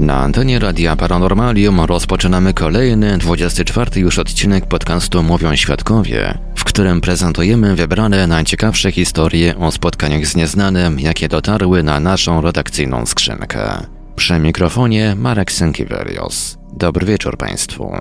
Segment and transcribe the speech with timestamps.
[0.00, 7.76] Na antenie Radia Paranormalium rozpoczynamy kolejny, 24 już odcinek podcastu Mówią Świadkowie, w którym prezentujemy
[7.76, 13.86] wybrane najciekawsze historie o spotkaniach z nieznanym, jakie dotarły na naszą redakcyjną skrzynkę.
[14.16, 16.58] Przy mikrofonie Marek Sękiewelios.
[16.72, 17.92] Dobry wieczór Państwu.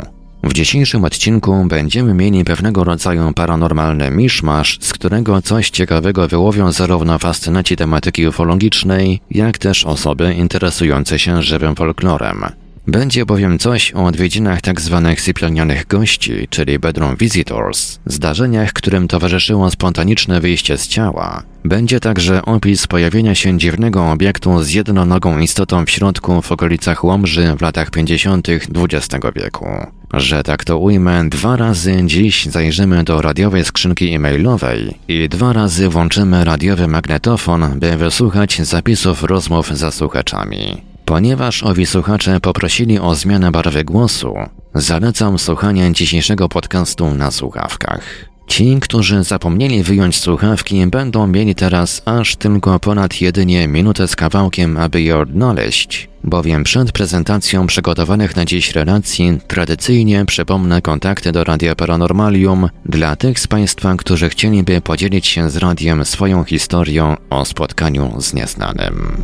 [0.44, 7.20] W dzisiejszym odcinku będziemy mieli pewnego rodzaju paranormalny miszmasz, z którego coś ciekawego wyłowią zarówno
[7.20, 12.46] fascynaci tematyki ufologicznej, jak też osoby interesujące się żywym folklorem.
[12.88, 15.16] Będzie bowiem coś o odwiedzinach tzw.
[15.18, 21.44] sypialnianych gości, czyli bedroom visitors, zdarzeniach, którym towarzyszyło spontaniczne wyjście z ciała.
[21.66, 27.56] Będzie także opis pojawienia się dziwnego obiektu z jednonogą istotą w środku w okolicach Łomży
[27.58, 28.48] w latach 50.
[28.50, 29.68] XX wieku.
[30.14, 35.90] Że tak to ujmę, dwa razy dziś zajrzymy do radiowej skrzynki e-mailowej i dwa razy
[35.90, 40.82] włączymy radiowy magnetofon, by wysłuchać zapisów rozmów za słuchaczami.
[41.06, 44.34] Ponieważ owi słuchacze poprosili o zmianę barwy głosu,
[44.76, 48.29] zalecam słuchanie dzisiejszego podcastu na słuchawkach.
[48.50, 54.78] Ci, którzy zapomnieli wyjąć słuchawki, będą mieli teraz aż tylko ponad jedynie minutę z kawałkiem,
[54.78, 61.76] aby je odnaleźć, bowiem przed prezentacją przygotowanych na dziś relacji tradycyjnie przypomnę kontakty do Radia
[61.76, 68.22] Paranormalium dla tych z Państwa, którzy chcieliby podzielić się z radiem swoją historią o spotkaniu
[68.22, 69.24] z nieznanym.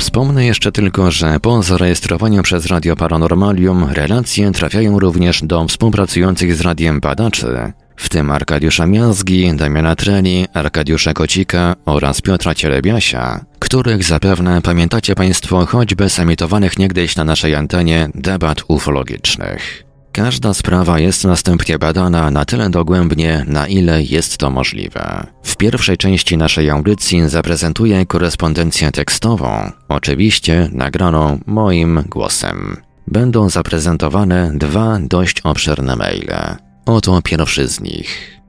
[0.00, 6.60] Wspomnę jeszcze tylko, że po zarejestrowaniu przez Radio Paranormalium relacje trafiają również do współpracujących z
[6.60, 14.62] radiem badaczy, w tym Arkadiusza Miazgi, Damiana Treli, Arkadiusza Kocika oraz Piotra Cielebiasia, których zapewne
[14.62, 16.18] pamiętacie Państwo choćby z
[16.78, 19.89] niegdyś na naszej antenie debat ufologicznych.
[20.12, 25.26] Każda sprawa jest następnie badana na tyle dogłębnie, na ile jest to możliwe.
[25.42, 32.76] W pierwszej części naszej audycji zaprezentuję korespondencję tekstową, oczywiście nagraną moim głosem.
[33.06, 36.56] Będą zaprezentowane dwa dość obszerne maile.
[36.86, 38.40] Oto pierwszy z nich.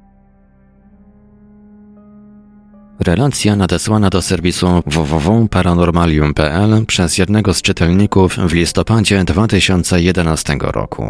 [2.99, 11.05] Relacja nadesłana do serwisu www.paranormalium.pl przez jednego z czytelników w listopadzie 2011 roku.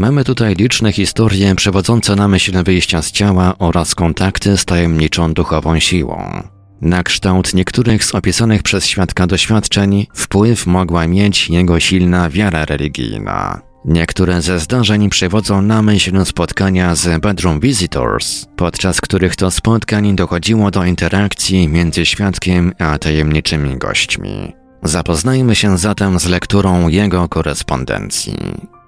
[0.00, 5.80] Mamy tutaj liczne historie przewodzące na myśl wyjścia z ciała oraz kontakty z tajemniczą duchową
[5.80, 6.42] siłą.
[6.80, 13.60] Na kształt niektórych z opisanych przez świadka doświadczeń wpływ mogła mieć jego silna wiara religijna.
[13.84, 20.70] Niektóre ze zdarzeń przywodzą na myśl spotkania z Bedroom Visitors, podczas których to spotkań dochodziło
[20.70, 24.52] do interakcji między świadkiem a tajemniczymi gośćmi.
[24.82, 28.79] Zapoznajmy się zatem z lekturą jego korespondencji.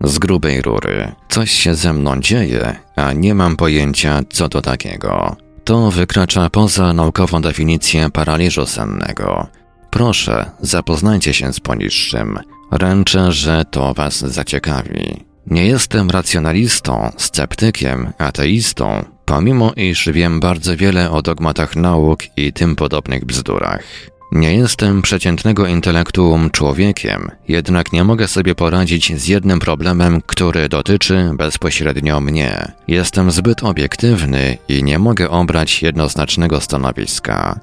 [0.00, 1.12] Z grubej rury.
[1.28, 5.36] Coś się ze mną dzieje, a nie mam pojęcia, co to takiego.
[5.64, 9.46] To wykracza poza naukową definicję paraliżu sennego.
[9.90, 12.38] Proszę, zapoznajcie się z poniższym.
[12.70, 15.24] Ręczę, że to Was zaciekawi.
[15.46, 22.76] Nie jestem racjonalistą, sceptykiem, ateistą, pomimo iż wiem bardzo wiele o dogmatach nauk i tym
[22.76, 23.84] podobnych bzdurach.
[24.32, 31.30] Nie jestem przeciętnego intelektuum człowiekiem, jednak nie mogę sobie poradzić z jednym problemem, który dotyczy
[31.34, 32.72] bezpośrednio mnie.
[32.88, 37.60] Jestem zbyt obiektywny i nie mogę obrać jednoznacznego stanowiska.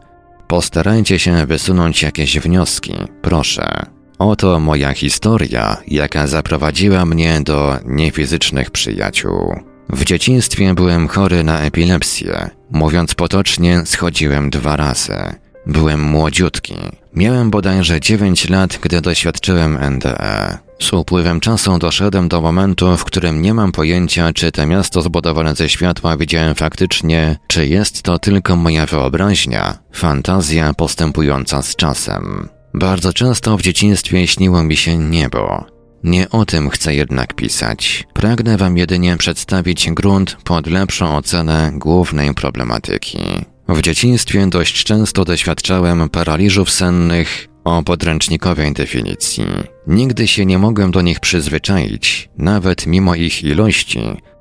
[0.47, 3.85] Postarajcie się wysunąć jakieś wnioski, proszę.
[4.19, 9.59] Oto moja historia, jaka zaprowadziła mnie do niefizycznych przyjaciół.
[9.89, 12.49] W dzieciństwie byłem chory na epilepsję.
[12.71, 15.44] Mówiąc potocznie, schodziłem dwa razy.
[15.67, 16.75] Byłem młodziutki.
[17.13, 20.57] Miałem bodajże 9 lat, gdy doświadczyłem NDE.
[20.79, 25.55] Z upływem czasu doszedłem do momentu, w którym nie mam pojęcia, czy to miasto zbudowane
[25.55, 32.49] ze światła widziałem faktycznie, czy jest to tylko moja wyobraźnia, fantazja postępująca z czasem.
[32.73, 35.65] Bardzo często w dzieciństwie śniło mi się niebo.
[36.03, 38.07] Nie o tym chcę jednak pisać.
[38.13, 43.19] Pragnę Wam jedynie przedstawić grunt pod lepszą ocenę głównej problematyki.
[43.67, 49.45] W dzieciństwie dość często doświadczałem paraliżów sennych o podręcznikowej definicji.
[49.87, 53.99] Nigdy się nie mogłem do nich przyzwyczaić, nawet mimo ich ilości,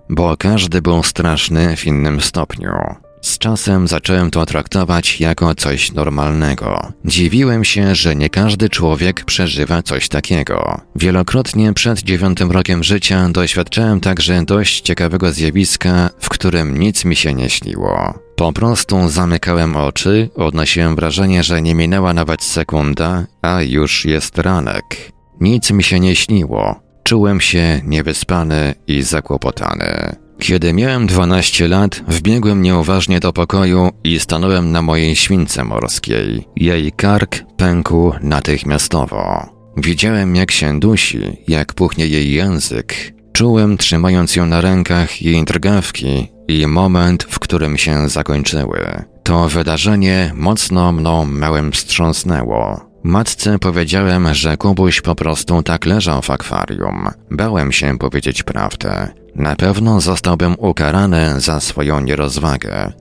[0.08, 2.72] bo każdy był straszny w innym stopniu.
[3.24, 6.92] Z czasem zacząłem to traktować jako coś normalnego.
[7.04, 10.80] Dziwiłem się, że nie każdy człowiek przeżywa coś takiego.
[10.96, 17.34] Wielokrotnie przed dziewiątym rokiem życia doświadczałem także dość ciekawego zjawiska, w którym nic mi się
[17.34, 18.14] nie śniło.
[18.36, 25.12] Po prostu zamykałem oczy, odnosiłem wrażenie, że nie minęła nawet sekunda, a już jest ranek.
[25.40, 26.80] Nic mi się nie śniło.
[27.02, 30.23] Czułem się niewyspany i zakłopotany.
[30.44, 36.48] Kiedy miałem 12 lat, wbiegłem nieuważnie do pokoju i stanąłem na mojej śwince morskiej.
[36.56, 39.46] Jej kark pękł natychmiastowo.
[39.76, 43.14] Widziałem, jak się dusi, jak puchnie jej język.
[43.32, 49.04] Czułem, trzymając ją na rękach, jej drgawki i moment, w którym się zakończyły.
[49.22, 52.83] To wydarzenie mocno mną małem wstrząsnęło.
[53.04, 57.08] Matce powiedziałem, że Kubuś po prostu tak leżał w akwarium.
[57.30, 59.08] Bałem się powiedzieć prawdę.
[59.34, 62.92] Na pewno zostałbym ukarany za swoją nierozwagę.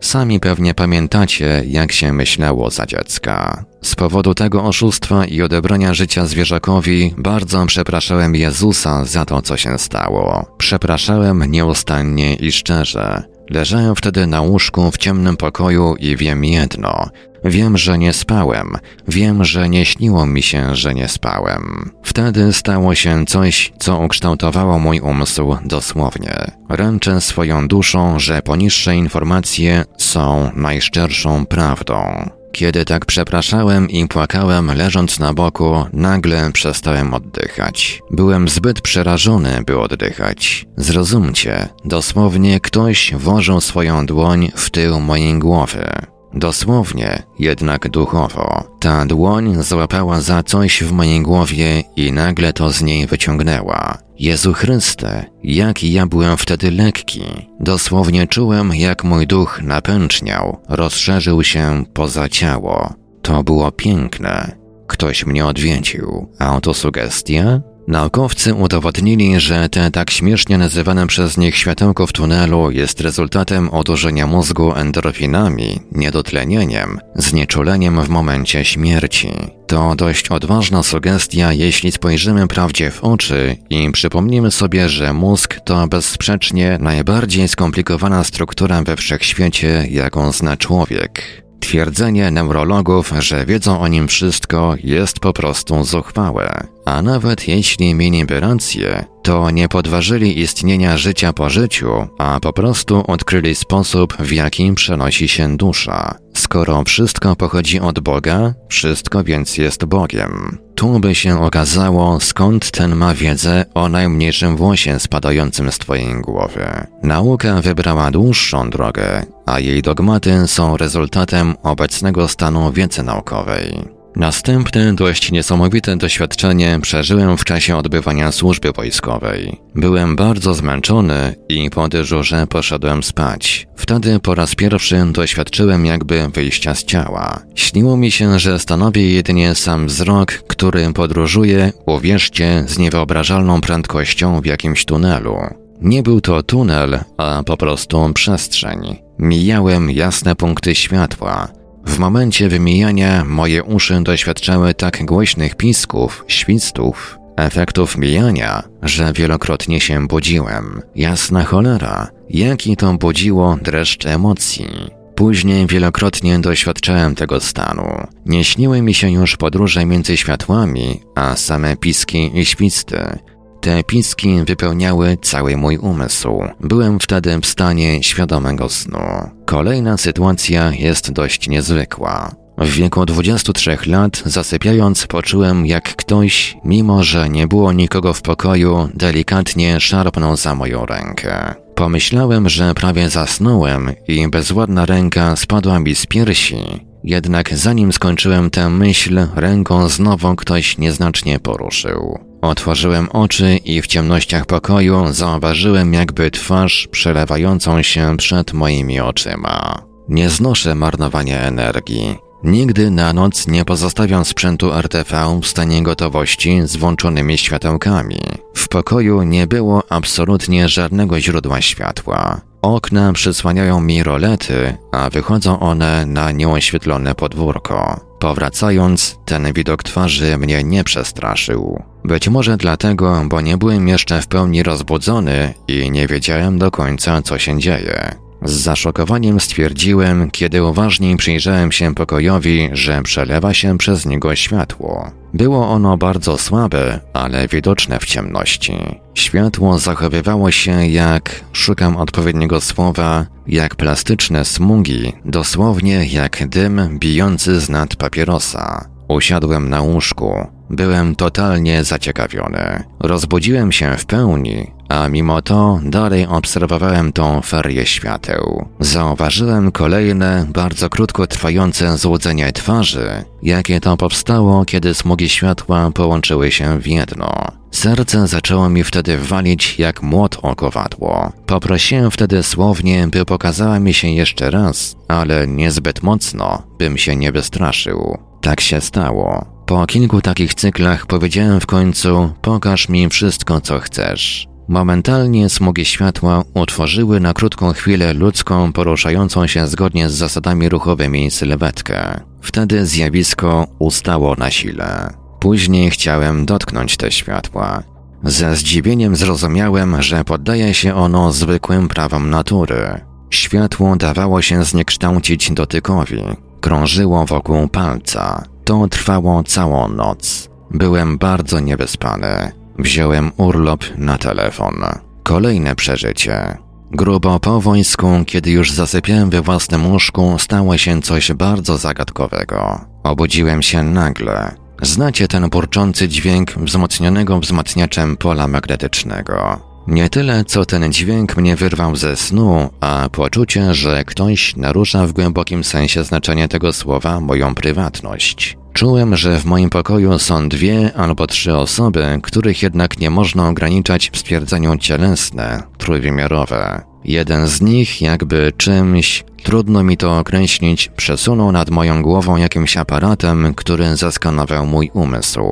[0.00, 3.64] Sami pewnie pamiętacie, jak się myślało za dziecka.
[3.82, 9.78] Z powodu tego oszustwa i odebrania życia zwierzakowi bardzo przepraszałem Jezusa za to, co się
[9.78, 10.46] stało.
[10.58, 13.22] Przepraszałem nieustannie i szczerze.
[13.50, 17.10] Leżałem wtedy na łóżku w ciemnym pokoju i wiem jedno.
[17.44, 18.76] Wiem, że nie spałem.
[19.08, 21.90] Wiem, że nie śniło mi się, że nie spałem.
[22.02, 26.34] Wtedy stało się coś, co ukształtowało mój umysł dosłownie.
[26.68, 32.30] Ręczę swoją duszą, że poniższe informacje są najszczerszą prawdą.
[32.52, 38.02] Kiedy tak przepraszałem i płakałem leżąc na boku, nagle przestałem oddychać.
[38.10, 40.66] Byłem zbyt przerażony, by oddychać.
[40.76, 46.11] Zrozumcie, dosłownie ktoś włożył swoją dłoń w tył mojej głowy.
[46.34, 48.64] Dosłownie, jednak duchowo.
[48.80, 53.98] Ta dłoń złapała za coś w mojej głowie i nagle to z niej wyciągnęła.
[54.18, 57.22] Jezu Chryste, jak ja byłem wtedy lekki.
[57.60, 62.94] Dosłownie czułem, jak mój duch napęczniał, rozszerzył się poza ciało.
[63.22, 64.56] To było piękne.
[64.86, 66.30] Ktoś mnie odwiedził.
[66.38, 67.60] Autosugestia?
[67.88, 74.26] Naukowcy udowodnili, że te tak śmiesznie nazywane przez nich światełko w tunelu jest rezultatem odurzenia
[74.26, 79.32] mózgu endorfinami, niedotlenieniem, znieczuleniem w momencie śmierci.
[79.66, 85.88] To dość odważna sugestia, jeśli spojrzymy prawdzie w oczy i przypomnimy sobie, że mózg to
[85.88, 91.41] bezsprzecznie najbardziej skomplikowana struktura we wszechświecie, jaką zna człowiek.
[91.62, 96.66] Twierdzenie neurologów, że wiedzą o nim wszystko, jest po prostu zuchwałe.
[96.84, 103.04] A nawet jeśli mieliby rację, to nie podważyli istnienia życia po życiu, a po prostu
[103.06, 106.14] odkryli sposób, w jaki przenosi się dusza.
[106.34, 110.58] Skoro wszystko pochodzi od Boga, wszystko więc jest Bogiem.
[110.82, 116.86] Tu by się okazało, skąd ten ma wiedzę o najmniejszym włosie spadającym z twojej głowy.
[117.02, 124.01] Nauka wybrała dłuższą drogę a jej dogmaty są rezultatem obecnego stanu wiedzy naukowej.
[124.16, 129.60] Następne dość niesamowite doświadczenie przeżyłem w czasie odbywania służby wojskowej.
[129.74, 133.66] Byłem bardzo zmęczony i po dyżurze poszedłem spać.
[133.76, 137.42] Wtedy po raz pierwszy doświadczyłem jakby wyjścia z ciała.
[137.54, 144.46] Śniło mi się, że stanowi jedynie sam wzrok, który podróżuje, uwierzcie, z niewyobrażalną prędkością w
[144.46, 145.36] jakimś tunelu.
[145.80, 148.96] Nie był to tunel, a po prostu przestrzeń.
[149.18, 151.61] Mijałem jasne punkty światła.
[151.86, 160.06] W momencie wymijania moje uszy doświadczały tak głośnych pisków, świstów, efektów mijania, że wielokrotnie się
[160.08, 160.82] budziłem.
[160.94, 164.90] Jasna cholera, jaki to budziło dreszcz emocji.
[165.14, 168.06] Później wielokrotnie doświadczałem tego stanu.
[168.26, 173.18] Nie śniły mi się już podróże między światłami, a same piski i świsty.
[173.62, 176.42] Te piski wypełniały cały mój umysł.
[176.60, 178.98] Byłem wtedy w stanie świadomego snu.
[179.46, 182.34] Kolejna sytuacja jest dość niezwykła.
[182.58, 188.88] W wieku 23 lat, zasypiając, poczułem, jak ktoś, mimo że nie było nikogo w pokoju,
[188.94, 191.54] delikatnie szarpnął za moją rękę.
[191.74, 196.86] Pomyślałem, że prawie zasnąłem i bezładna ręka spadła mi z piersi.
[197.04, 202.31] Jednak zanim skończyłem tę myśl, ręką znowu ktoś nieznacznie poruszył.
[202.42, 209.82] Otworzyłem oczy i w ciemnościach pokoju zauważyłem jakby twarz przelewającą się przed moimi oczyma.
[210.08, 212.16] Nie znoszę marnowania energii.
[212.44, 218.20] Nigdy na noc nie pozostawiam sprzętu RTV w stanie gotowości z włączonymi światełkami.
[218.54, 222.40] W pokoju nie było absolutnie żadnego źródła światła.
[222.62, 228.00] Okna przysłaniają mi rolety, a wychodzą one na nieoświetlone podwórko.
[228.18, 231.91] Powracając, ten widok twarzy mnie nie przestraszył.
[232.04, 237.22] Być może dlatego, bo nie byłem jeszcze w pełni rozbudzony i nie wiedziałem do końca,
[237.22, 238.14] co się dzieje.
[238.44, 245.10] Z zaszokowaniem stwierdziłem, kiedy uważniej przyjrzałem się pokojowi, że przelewa się przez niego światło.
[245.34, 248.78] Było ono bardzo słabe, ale widoczne w ciemności.
[249.14, 257.68] Światło zachowywało się jak, szukam odpowiedniego słowa, jak plastyczne smugi, dosłownie jak dym bijący z
[257.68, 258.88] nad papierosa.
[259.12, 260.46] Usiadłem na łóżku.
[260.70, 262.84] Byłem totalnie zaciekawiony.
[263.00, 268.68] Rozbudziłem się w pełni, a mimo to dalej obserwowałem tą ferię świateł.
[268.80, 276.80] Zauważyłem kolejne, bardzo krótko trwające złudzenie twarzy, jakie to powstało, kiedy smugi światła połączyły się
[276.80, 277.46] w jedno.
[277.70, 281.32] Serce zaczęło mi wtedy walić jak młot o kowadło.
[281.46, 287.32] Poprosiłem wtedy słownie, by pokazała mi się jeszcze raz, ale niezbyt mocno, bym się nie
[287.32, 288.31] wystraszył.
[288.42, 289.46] Tak się stało.
[289.66, 294.46] Po kilku takich cyklach powiedziałem w końcu: Pokaż mi wszystko, co chcesz.
[294.68, 302.20] Momentalnie smugi światła utworzyły na krótką chwilę ludzką, poruszającą się zgodnie z zasadami ruchowymi sylwetkę.
[302.40, 305.14] Wtedy zjawisko ustało na sile.
[305.40, 307.82] Później chciałem dotknąć te światła.
[308.24, 313.00] Ze zdziwieniem zrozumiałem, że poddaje się ono zwykłym prawom natury.
[313.30, 316.22] Światło dawało się zniekształcić dotykowi.
[316.62, 318.44] Krążyło wokół palca.
[318.64, 320.48] To trwało całą noc.
[320.70, 322.52] Byłem bardzo niewyspany.
[322.78, 324.74] Wziąłem urlop na telefon.
[325.22, 326.58] Kolejne przeżycie.
[326.90, 332.80] Grubo po wojsku, kiedy już zasypiałem we własnym łóżku, stało się coś bardzo zagadkowego.
[333.02, 334.54] Obudziłem się nagle.
[334.82, 339.71] Znacie ten burczący dźwięk wzmocnionego wzmacniaczem pola magnetycznego.
[339.86, 345.12] Nie tyle, co ten dźwięk mnie wyrwał ze snu, a poczucie, że ktoś narusza w
[345.12, 348.56] głębokim sensie znaczenie tego słowa moją prywatność.
[348.72, 354.10] Czułem, że w moim pokoju są dwie albo trzy osoby, których jednak nie można ograniczać
[354.10, 356.82] w stwierdzeniu cielesne, trójwymiarowe.
[357.04, 363.54] Jeden z nich, jakby czymś, trudno mi to określić, przesunął nad moją głową jakimś aparatem,
[363.54, 365.42] który zaskanował mój umysł.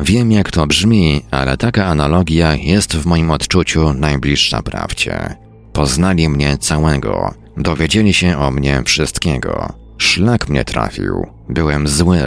[0.00, 5.36] Wiem, jak to brzmi, ale taka analogia jest w moim odczuciu najbliższa prawdzie.
[5.72, 9.72] Poznali mnie całego, dowiedzieli się o mnie wszystkiego.
[9.98, 11.26] Szlak mnie trafił.
[11.48, 12.20] Byłem zły,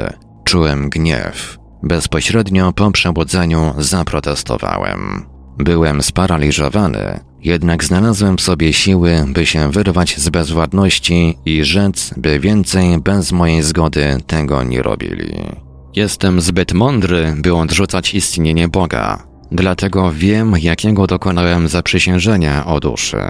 [0.43, 1.57] Czułem gniew.
[1.83, 5.25] Bezpośrednio po przebudzeniu zaprotestowałem.
[5.57, 13.00] Byłem sparaliżowany, jednak znalazłem sobie siły, by się wyrwać z bezwładności i rzec, by więcej
[13.00, 15.35] bez mojej zgody tego nie robili.
[15.95, 23.21] Jestem zbyt mądry, by odrzucać istnienie Boga, dlatego wiem, jakiego dokonałem zaprzysiężenia o duszy.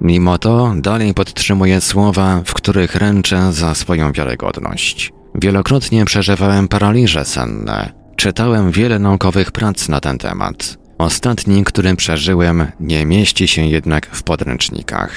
[0.00, 5.12] Mimo to dalej podtrzymuję słowa, w których ręczę za swoją wiarygodność.
[5.34, 7.92] Wielokrotnie przeżywałem paraliże senne.
[8.16, 10.81] Czytałem wiele naukowych prac na ten temat.
[11.02, 15.10] Ostatni, który przeżyłem, nie mieści się jednak w podręcznikach.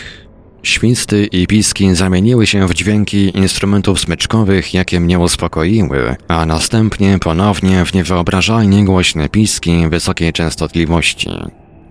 [0.64, 7.86] Świsty i piski zamieniły się w dźwięki instrumentów smyczkowych, jakie mnie uspokoiły, a następnie ponownie
[7.86, 11.30] w niewyobrażalnie głośne piski wysokiej częstotliwości.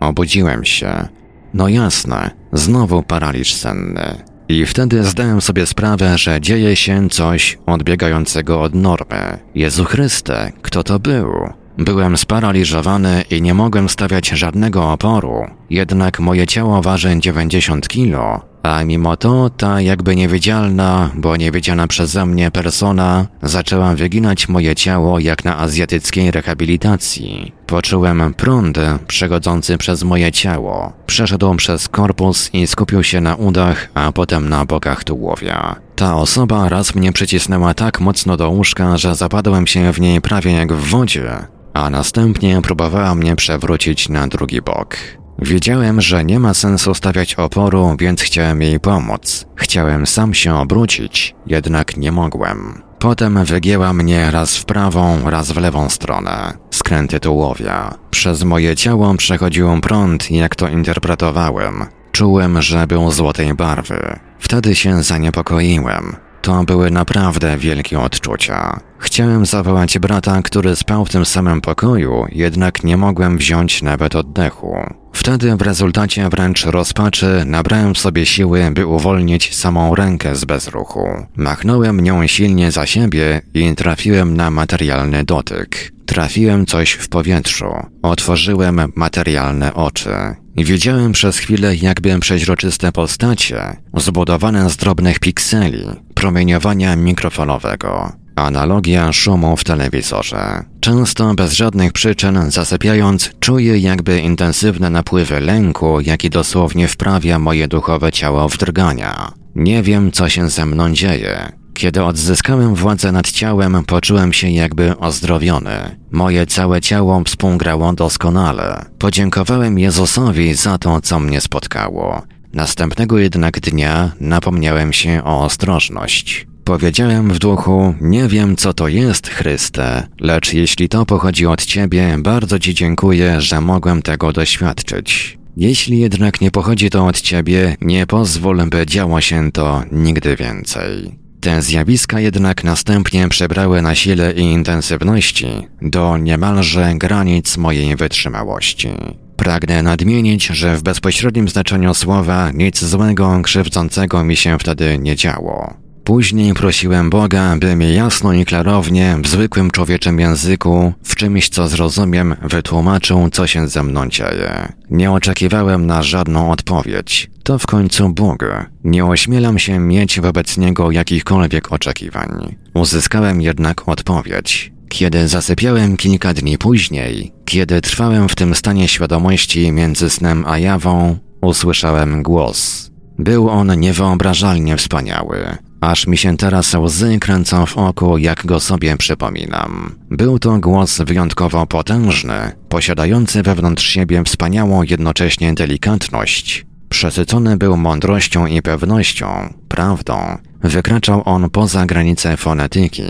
[0.00, 1.08] Obudziłem się.
[1.54, 4.22] No jasne, znowu paraliż senny.
[4.48, 9.38] I wtedy zdałem sobie sprawę, że dzieje się coś odbiegającego od normy.
[9.54, 11.63] Jezu Chryste, kto to był?
[11.78, 18.84] Byłem sparaliżowany i nie mogłem stawiać żadnego oporu, jednak moje ciało waży 90 kilo, a
[18.84, 25.44] mimo to ta jakby niewidzialna, bo niewidziana przeze mnie persona zaczęła wyginać moje ciało jak
[25.44, 27.52] na azjatyckiej rehabilitacji.
[27.66, 30.92] Poczułem prąd przechodzący przez moje ciało.
[31.06, 35.76] Przeszedł przez korpus i skupił się na udach, a potem na bokach tułowia.
[35.96, 40.52] Ta osoba raz mnie przycisnęła tak mocno do łóżka, że zapadłem się w niej prawie
[40.52, 44.96] jak w wodzie, a następnie próbowała mnie przewrócić na drugi bok.
[45.38, 49.46] Wiedziałem, że nie ma sensu stawiać oporu, więc chciałem jej pomóc.
[49.56, 52.82] Chciałem sam się obrócić, jednak nie mogłem.
[52.98, 56.52] Potem wygięła mnie raz w prawą, raz w lewą stronę.
[56.70, 57.94] Skręty tułowia.
[58.10, 61.84] Przez moje ciało przechodził prąd, jak to interpretowałem.
[62.12, 64.18] Czułem, że był złotej barwy.
[64.38, 66.16] Wtedy się zaniepokoiłem.
[66.44, 68.80] To były naprawdę wielkie odczucia.
[68.98, 74.76] Chciałem zawołać brata, który spał w tym samym pokoju, jednak nie mogłem wziąć nawet oddechu.
[75.12, 81.08] Wtedy w rezultacie wręcz rozpaczy nabrałem sobie siły, by uwolnić samą rękę z bezruchu.
[81.36, 85.92] Machnąłem nią silnie za siebie i trafiłem na materialny dotyk.
[86.06, 87.66] Trafiłem coś w powietrzu.
[88.02, 90.10] Otworzyłem materialne oczy.
[90.56, 95.84] Widziałem przez chwilę jakby przeźroczyste postacie, zbudowane z drobnych pikseli,
[96.24, 98.12] promieniowania mikrofalowego.
[98.36, 100.64] Analogia szumu w telewizorze.
[100.80, 108.12] Często bez żadnych przyczyn zasypiając, czuję jakby intensywne napływy lęku, jaki dosłownie wprawia moje duchowe
[108.12, 109.32] ciało w drgania.
[109.54, 111.52] Nie wiem, co się ze mną dzieje.
[111.74, 115.96] Kiedy odzyskałem władzę nad ciałem, poczułem się jakby ozdrowiony.
[116.10, 118.84] Moje całe ciało współgrało doskonale.
[118.98, 122.22] Podziękowałem Jezusowi za to, co mnie spotkało.
[122.54, 126.46] Następnego jednak dnia napomniałem się o ostrożność.
[126.64, 132.16] Powiedziałem w duchu, nie wiem co to jest, Chryste, lecz jeśli to pochodzi od Ciebie,
[132.18, 135.38] bardzo Ci dziękuję, że mogłem tego doświadczyć.
[135.56, 141.18] Jeśli jednak nie pochodzi to od Ciebie, nie pozwól, by działo się to nigdy więcej.
[141.40, 145.46] Te zjawiska jednak następnie przybrały na sile i intensywności
[145.82, 148.88] do niemalże granic mojej wytrzymałości.
[149.36, 155.84] Pragnę nadmienić, że w bezpośrednim znaczeniu słowa nic złego, krzywdzącego mi się wtedy nie działo.
[156.04, 161.68] Później prosiłem Boga, by mi jasno i klarownie, w zwykłym człowieczym języku, w czymś co
[161.68, 164.72] zrozumiem, wytłumaczył, co się ze mną dzieje.
[164.90, 167.30] Nie oczekiwałem na żadną odpowiedź.
[167.42, 168.44] To w końcu Bóg.
[168.84, 172.56] Nie ośmielam się mieć wobec Niego jakichkolwiek oczekiwań.
[172.74, 174.73] Uzyskałem jednak odpowiedź.
[174.94, 181.16] Kiedy zasypiałem kilka dni później, kiedy trwałem w tym stanie świadomości między snem a jawą,
[181.40, 182.90] usłyszałem głos.
[183.18, 185.56] Był on niewyobrażalnie wspaniały.
[185.80, 189.94] Aż mi się teraz łzy kręcą w oku, jak go sobie przypominam.
[190.10, 196.66] Był to głos wyjątkowo potężny, posiadający wewnątrz siebie wspaniałą jednocześnie delikatność.
[196.88, 200.38] Przesycony był mądrością i pewnością, prawdą.
[200.62, 203.04] Wykraczał on poza granice fonetyki.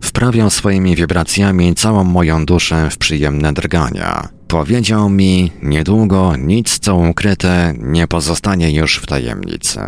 [0.00, 4.28] Wprawiał swoimi wibracjami całą moją duszę w przyjemne drgania.
[4.48, 9.80] Powiedział mi, niedługo nic co ukryte nie pozostanie już w tajemnicy.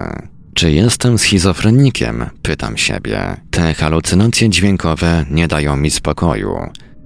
[0.55, 2.27] Czy jestem schizofrenikiem?
[2.43, 3.37] Pytam siebie.
[3.51, 6.57] Te halucynacje dźwiękowe nie dają mi spokoju.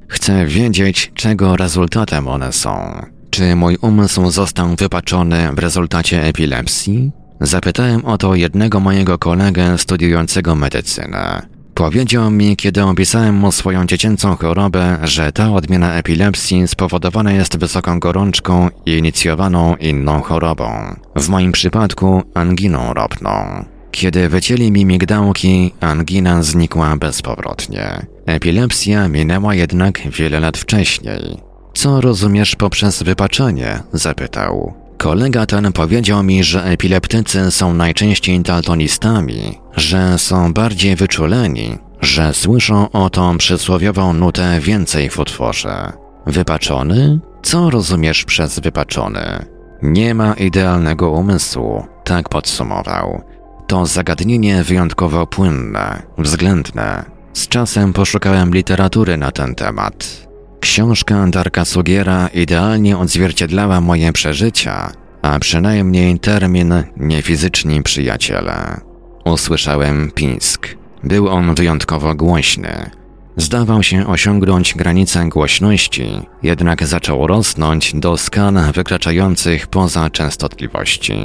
[0.09, 3.03] Chcę wiedzieć, czego rezultatem one są.
[3.31, 7.11] Czy mój umysł został wypaczony w rezultacie epilepsji?
[7.41, 11.56] Zapytałem o to jednego mojego kolegę studiującego medycynę.
[11.77, 18.01] Powiedział mi, kiedy opisałem mu swoją dziecięcą chorobę, że ta odmiana epilepsji spowodowana jest wysoką
[18.01, 20.97] gorączką i inicjowaną inną chorobą.
[21.17, 23.65] W moim przypadku anginą ropną.
[23.91, 28.07] Kiedy wycięli mi migdałki, angina znikła bezpowrotnie.
[28.27, 31.37] Epilepsja minęła jednak wiele lat wcześniej.
[31.75, 33.83] Co rozumiesz poprzez wypaczenie?
[33.93, 34.86] zapytał.
[34.99, 42.91] Kolega ten powiedział mi, że epileptycy są najczęściej daltonistami, że są bardziej wyczuleni, że słyszą
[42.91, 45.93] o tą przysłowiową nutę więcej w utworze.
[46.27, 47.21] Wypaczony?
[47.43, 49.47] Co rozumiesz przez wypaczony?
[49.83, 53.23] Nie ma idealnego umysłu, tak podsumował.
[53.67, 57.05] To zagadnienie wyjątkowo płynne, względne.
[57.33, 60.26] Z czasem poszukałem literatury na ten temat.
[60.67, 68.81] Książka Darka Sugiera idealnie odzwierciedlała moje przeżycia, a przynajmniej termin niefizyczni przyjaciele.
[69.25, 70.69] Usłyszałem pisk.
[71.05, 72.91] Był on wyjątkowo głośny.
[73.37, 76.07] Zdawał się osiągnąć granicę głośności,
[76.43, 81.17] jednak zaczął rosnąć do skal wykraczających poza częstotliwości.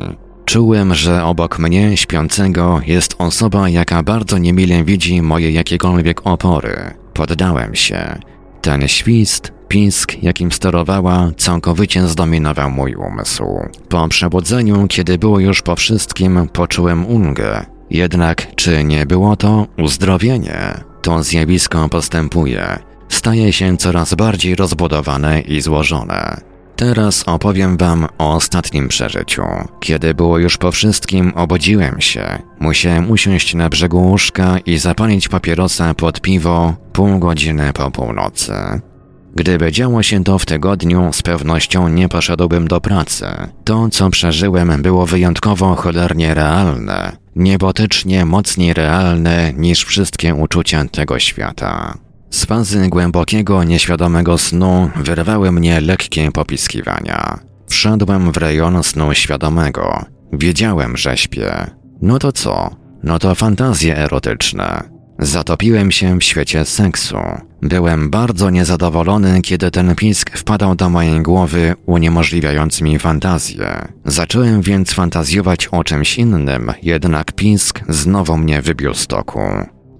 [0.46, 6.94] Czułem, że obok mnie śpiącego jest osoba, jaka bardzo niemile widzi moje jakiekolwiek opory.
[7.14, 8.31] Poddałem się.
[8.62, 13.46] Ten świst, pisk, jakim sterowała, całkowicie zdominował mój umysł.
[13.90, 17.66] Po przebudzeniu, kiedy było już po wszystkim, poczułem ulgę.
[17.90, 20.74] Jednak czy nie było to uzdrowienie?
[21.02, 22.80] To zjawisko postępuje.
[23.10, 26.51] Staje się coraz bardziej rozbudowane i złożone.
[26.76, 29.44] Teraz opowiem wam o ostatnim przeżyciu.
[29.80, 32.40] Kiedy było już po wszystkim, obudziłem się.
[32.60, 38.54] Musiałem usiąść na brzegu łóżka i zapalić papierosa pod piwo pół godziny po północy.
[39.36, 43.26] Gdyby działo się to w tygodniu, z pewnością nie poszedłbym do pracy.
[43.64, 51.98] To, co przeżyłem, było wyjątkowo cholernie realne, niebotycznie mocniej realne niż wszystkie uczucia tego świata.
[52.32, 57.40] Z fazy głębokiego, nieświadomego snu wyrwały mnie lekkie popiskiwania.
[57.68, 60.06] Wszedłem w rejon snu świadomego.
[60.34, 61.52] Wiedziałem, że śpię.
[62.02, 62.76] No to co?
[63.04, 64.84] No to fantazje erotyczne.
[65.20, 67.18] Zatopiłem się w świecie seksu.
[67.62, 73.88] Byłem bardzo niezadowolony, kiedy ten pisk wpadał do mojej głowy, uniemożliwiając mi fantazję.
[74.06, 79.40] Zacząłem więc fantazjować o czymś innym, jednak pisk znowu mnie wybił z toku.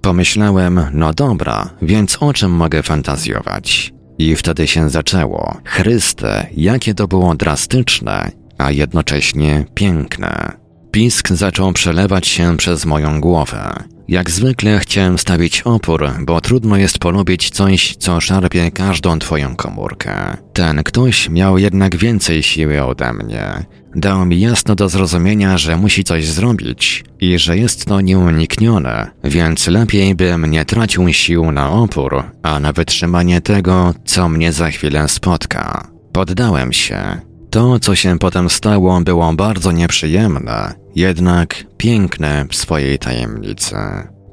[0.02, 3.92] Pomyślałem, no dobra, więc o czym mogę fantazjować?
[4.18, 5.56] I wtedy się zaczęło.
[5.64, 10.52] Chryste, jakie to było drastyczne, a jednocześnie piękne.
[10.90, 13.74] Pisk zaczął przelewać się przez moją głowę.
[14.08, 20.36] Jak zwykle chciałem stawić opór, bo trudno jest polubić coś, co szarpie każdą twoją komórkę.
[20.52, 23.64] Ten ktoś miał jednak więcej siły ode mnie.
[23.94, 29.66] Dał mi jasno do zrozumienia, że musi coś zrobić i że jest to nieuniknione, więc
[29.66, 35.08] lepiej bym nie tracił sił na opór, a na wytrzymanie tego, co mnie za chwilę
[35.08, 35.88] spotka.
[36.12, 37.20] Poddałem się.
[37.50, 43.76] To, co się potem stało, było bardzo nieprzyjemne, jednak piękne w swojej tajemnicy.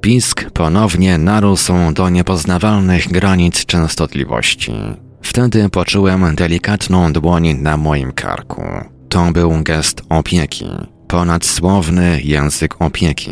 [0.02, 4.74] Pisk ponownie narósł do niepoznawalnych granic częstotliwości.
[5.22, 8.64] Wtedy poczułem delikatną dłoń na moim karku.
[9.10, 10.66] To był gest opieki,
[11.08, 13.32] ponadsłowny język opieki.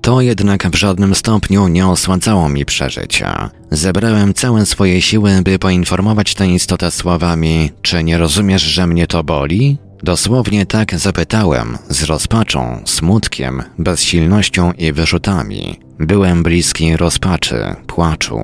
[0.00, 3.50] To jednak w żadnym stopniu nie osładzało mi przeżycia.
[3.70, 9.24] Zebrałem całe swoje siły, by poinformować tę istotę słowami: Czy nie rozumiesz, że mnie to
[9.24, 9.78] boli?
[10.02, 15.80] Dosłownie tak zapytałem, z rozpaczą, smutkiem, bezsilnością i wyrzutami.
[15.98, 18.40] Byłem bliski rozpaczy, płaczu.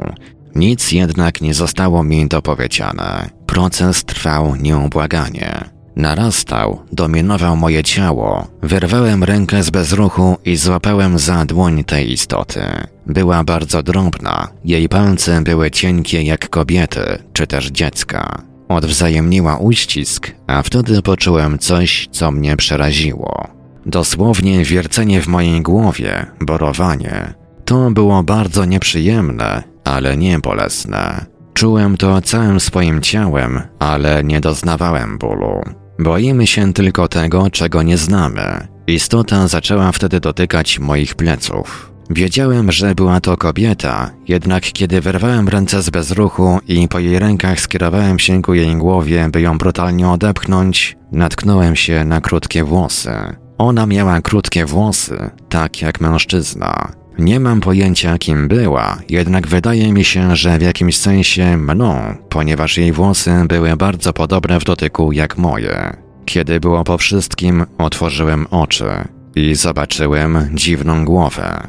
[0.55, 3.31] Nic jednak nie zostało mi dopowiedziane.
[3.47, 5.65] Proces trwał nieubłaganie.
[5.97, 8.47] Narastał, dominował moje ciało.
[8.63, 12.61] Wyrwałem rękę z bezruchu i złapałem za dłoń tej istoty.
[13.07, 18.43] Była bardzo drobna, jej palce były cienkie jak kobiety, czy też dziecka.
[18.69, 23.49] Odwzajemniła uścisk, a wtedy poczułem coś, co mnie przeraziło.
[23.87, 27.35] Dosłownie wiercenie w mojej głowie, borowanie.
[27.65, 31.27] To było bardzo nieprzyjemne, ale nie bolesne.
[31.55, 35.82] Czułem to całym swoim ciałem, ale nie doznawałem bólu.
[35.99, 38.69] Boimy się tylko tego, czego nie znamy.
[38.87, 41.93] Istota zaczęła wtedy dotykać moich pleców.
[42.11, 47.61] Wiedziałem, że była to kobieta, jednak kiedy wyrwałem ręce z bezruchu i po jej rękach
[47.61, 53.13] skierowałem się ku jej głowie, by ją brutalnie odepchnąć, natknąłem się na krótkie włosy.
[53.59, 57.02] Ona miała krótkie włosy, tak jak mężczyzna.
[57.19, 62.79] Nie mam pojęcia, kim była, jednak wydaje mi się, że w jakimś sensie mną, ponieważ
[62.79, 65.97] jej włosy były bardzo podobne w dotyku jak moje.
[66.25, 68.91] Kiedy było po wszystkim, otworzyłem oczy
[69.35, 71.67] i zobaczyłem dziwną głowę.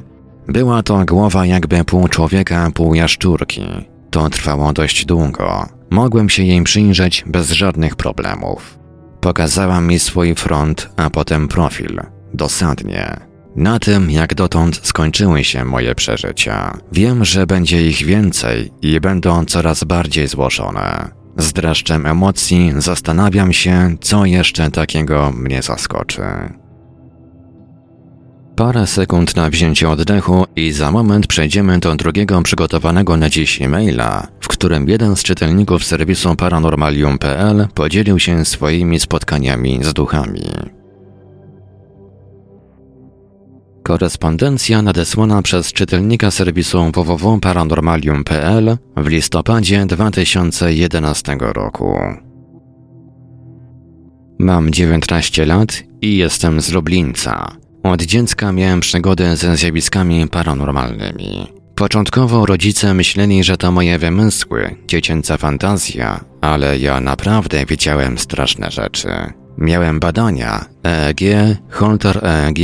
[0.47, 3.65] Była to głowa jakby pół człowieka, pół jaszczurki.
[4.09, 5.69] To trwało dość długo.
[5.89, 8.79] Mogłem się jej przyjrzeć bez żadnych problemów.
[9.21, 12.01] Pokazała mi swój front, a potem profil.
[12.33, 13.32] Dosadnie.
[13.55, 16.77] Na tym, jak dotąd skończyły się moje przeżycia.
[16.91, 21.09] Wiem, że będzie ich więcej i będą coraz bardziej złożone.
[21.37, 26.23] Z dreszczem emocji zastanawiam się, co jeszcze takiego mnie zaskoczy.
[28.55, 34.27] Parę sekund na wzięcie oddechu i za moment przejdziemy do drugiego przygotowanego na dziś e-maila,
[34.39, 40.43] w którym jeden z czytelników serwisu paranormalium.pl podzielił się swoimi spotkaniami z duchami.
[43.83, 51.99] Korespondencja nadesłana przez czytelnika serwisu www.paranormalium.pl w listopadzie 2011 roku.
[54.39, 57.57] Mam 19 lat i jestem z Lublińca.
[57.83, 61.47] Od dziecka miałem przygody ze zjawiskami paranormalnymi.
[61.75, 69.09] Początkowo rodzice myśleli, że to moje wymysły, dziecięca fantazja, ale ja naprawdę widziałem straszne rzeczy.
[69.57, 71.19] Miałem badania EEG,
[71.69, 72.59] Holter EEG,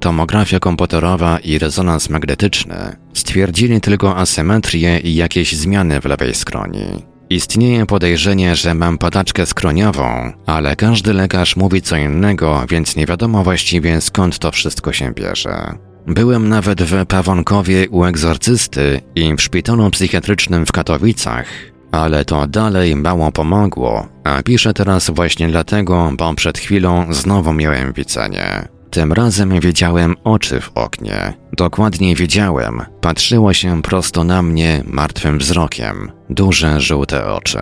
[0.00, 2.96] tomografia komputerowa i rezonans magnetyczny.
[3.14, 7.04] Stwierdzili tylko asymetrię i jakieś zmiany w lewej skroni.
[7.30, 13.44] Istnieje podejrzenie, że mam padaczkę skroniową, ale każdy lekarz mówi co innego, więc nie wiadomo
[13.44, 15.74] właściwie skąd to wszystko się bierze.
[16.06, 21.46] Byłem nawet w Pawonkowie u egzorcysty i w szpitalu psychiatrycznym w Katowicach,
[21.94, 27.92] ale to dalej mało pomogło, a piszę teraz właśnie dlatego, bo przed chwilą znowu miałem
[27.92, 28.68] widzenie.
[28.90, 31.34] Tym razem widziałem oczy w oknie.
[31.52, 36.12] Dokładnie widziałem, patrzyło się prosto na mnie martwym wzrokiem.
[36.30, 37.58] Duże, żółte oczy.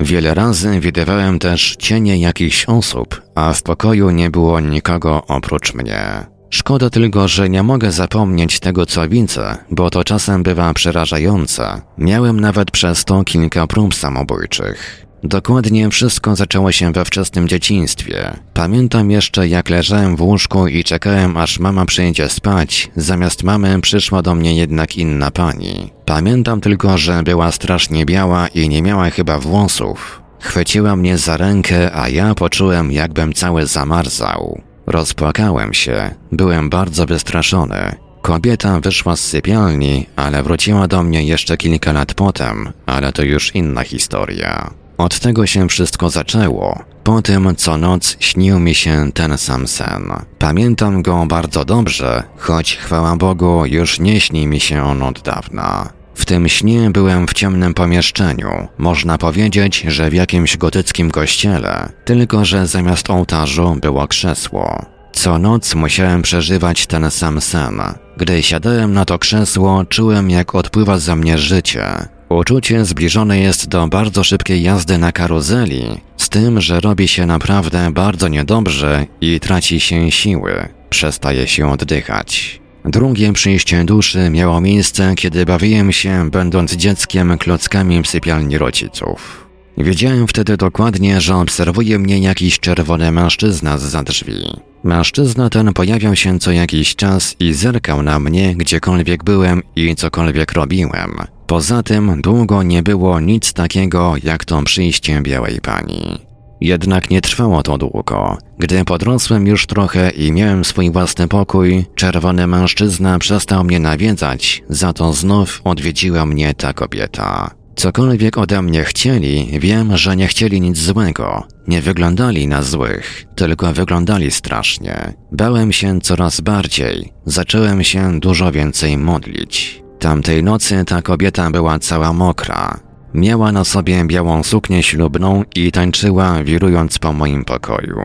[0.00, 6.31] Wiele razy widywałem też cienie jakichś osób, a w pokoju nie było nikogo oprócz mnie.
[6.54, 11.80] Szkoda tylko, że nie mogę zapomnieć tego, co widzę, bo to czasem bywa przerażające.
[11.98, 15.06] Miałem nawet przez to kilka prób samobójczych.
[15.22, 18.36] Dokładnie wszystko zaczęło się we wczesnym dzieciństwie.
[18.54, 22.90] Pamiętam jeszcze, jak leżałem w łóżku i czekałem, aż mama przyjdzie spać.
[22.96, 25.90] Zamiast mamy przyszła do mnie jednak inna pani.
[26.04, 30.22] Pamiętam tylko, że była strasznie biała i nie miała chyba włosów.
[30.40, 34.71] Chwyciła mnie za rękę, a ja poczułem, jakbym cały zamarzał.
[34.92, 37.96] Rozpłakałem się, byłem bardzo wystraszony.
[38.22, 43.54] Kobieta wyszła z sypialni, ale wróciła do mnie jeszcze kilka lat potem, ale to już
[43.54, 44.70] inna historia.
[44.98, 46.84] Od tego się wszystko zaczęło.
[47.04, 50.12] Po tym co noc śnił mi się ten sam sen.
[50.38, 55.92] Pamiętam go bardzo dobrze, choć chwała Bogu już nie śni mi się on od dawna.
[56.14, 62.44] W tym śnie byłem w ciemnym pomieszczeniu, można powiedzieć, że w jakimś gotyckim kościele, tylko
[62.44, 64.86] że zamiast ołtarzu było krzesło.
[65.12, 67.80] Co noc musiałem przeżywać ten sam sen.
[68.16, 71.86] Gdy siadałem na to krzesło, czułem jak odpływa za mnie życie.
[72.28, 77.90] Uczucie zbliżone jest do bardzo szybkiej jazdy na karuzeli, z tym, że robi się naprawdę
[77.90, 82.61] bardzo niedobrze i traci się siły, przestaje się oddychać.
[82.84, 89.46] Drugie przyjście duszy miało miejsce, kiedy bawiłem się, będąc dzieckiem, klockami w sypialni rodziców.
[89.78, 94.62] Wiedziałem wtedy dokładnie, że obserwuje mnie jakiś czerwony mężczyzna z drzwi.
[94.84, 100.52] Mężczyzna ten pojawiał się co jakiś czas i zerkał na mnie, gdziekolwiek byłem i cokolwiek
[100.52, 101.16] robiłem.
[101.46, 106.31] Poza tym długo nie było nic takiego jak to przyjście białej pani.
[106.62, 108.38] Jednak nie trwało to długo.
[108.58, 114.92] Gdy podrosłem już trochę i miałem swój własny pokój, czerwony mężczyzna przestał mnie nawiedzać, za
[114.92, 117.50] to znów odwiedziła mnie ta kobieta.
[117.76, 121.46] Cokolwiek ode mnie chcieli, wiem, że nie chcieli nic złego.
[121.68, 125.14] Nie wyglądali na złych, tylko wyglądali strasznie.
[125.32, 129.82] Bałem się coraz bardziej, zacząłem się dużo więcej modlić.
[129.98, 132.91] Tamtej nocy ta kobieta była cała mokra.
[133.14, 137.98] Miała na sobie białą suknię ślubną i tańczyła, wirując po moim pokoju.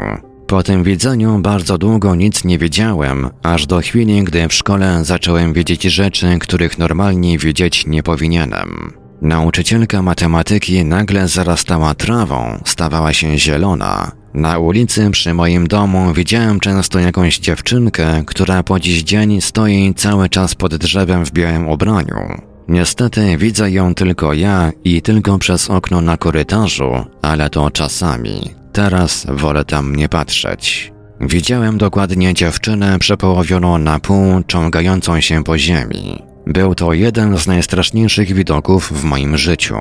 [0.48, 5.54] Po tym widzeniu bardzo długo nic nie wiedziałem, aż do chwili, gdy w szkole zacząłem
[5.54, 8.94] wiedzieć rzeczy, których normalnie widzieć nie powinienem.
[9.22, 14.12] Nauczycielka matematyki nagle zarastała trawą, stawała się zielona.
[14.34, 20.30] Na ulicy przy moim domu widziałem często jakąś dziewczynkę, która po dziś dzień stoi cały
[20.30, 22.42] czas pod drzewem w białym ubraniu.
[22.68, 28.42] Niestety widzę ją tylko ja i tylko przez okno na korytarzu, ale to czasami.
[28.74, 30.94] Teraz wolę tam nie patrzeć.
[31.22, 36.24] Widziałem dokładnie dziewczynę przepołowioną na pół, ciągającą się po ziemi.
[36.48, 39.76] Był to jeden z najstraszniejszych widoków w moim życiu.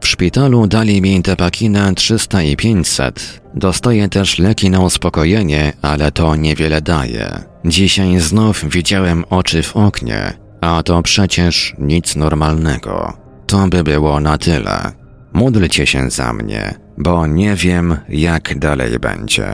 [0.00, 3.40] W szpitalu dali mi tepakinę 300 i 500.
[3.54, 7.44] Dostaję też leki na uspokojenie, ale to niewiele daje.
[7.64, 13.12] Dzisiaj znów widziałem oczy w oknie, a to przecież nic normalnego.
[13.46, 14.92] To by było na tyle.
[15.32, 19.48] Módlcie się za mnie, bo nie wiem, jak dalej będzie.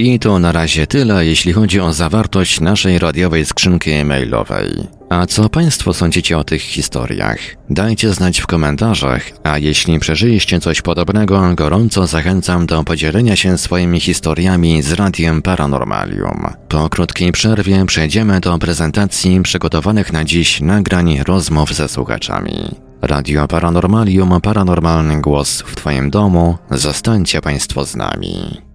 [0.00, 4.88] I to na razie tyle, jeśli chodzi o zawartość naszej radiowej skrzynki e-mailowej.
[5.08, 7.38] A co Państwo sądzicie o tych historiach?
[7.70, 14.00] Dajcie znać w komentarzach, a jeśli przeżyliście coś podobnego, gorąco zachęcam do podzielenia się swoimi
[14.00, 16.46] historiami z Radiem Paranormalium.
[16.68, 22.74] Po krótkiej przerwie przejdziemy do prezentacji przygotowanych na dziś nagrań rozmów ze słuchaczami.
[23.02, 26.58] Radio Paranormalium, paranormalny głos w Twoim domu.
[26.70, 28.69] Zostańcie Państwo z nami.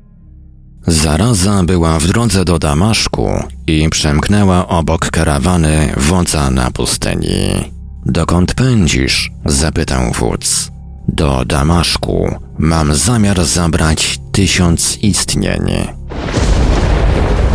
[0.88, 3.30] Zaraza była w drodze do Damaszku
[3.68, 7.72] i przemknęła obok karawany wodza na pustyni.
[8.06, 9.32] Dokąd pędzisz?
[9.46, 10.72] zapytał wódz.
[11.08, 15.88] Do Damaszku mam zamiar zabrać tysiąc istnień.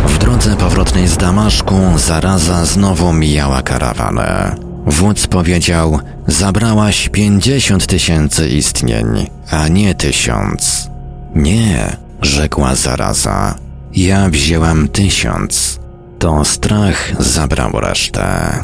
[0.07, 4.55] W drodze powrotnej z Damaszku zaraza znowu mijała karawanę.
[4.85, 10.89] Wódz powiedział: Zabrałaś pięćdziesiąt tysięcy istnień, a nie tysiąc.
[11.35, 13.55] Nie, rzekła zaraza.
[13.93, 15.79] Ja wzięłam tysiąc.
[16.19, 18.63] To strach zabrał resztę.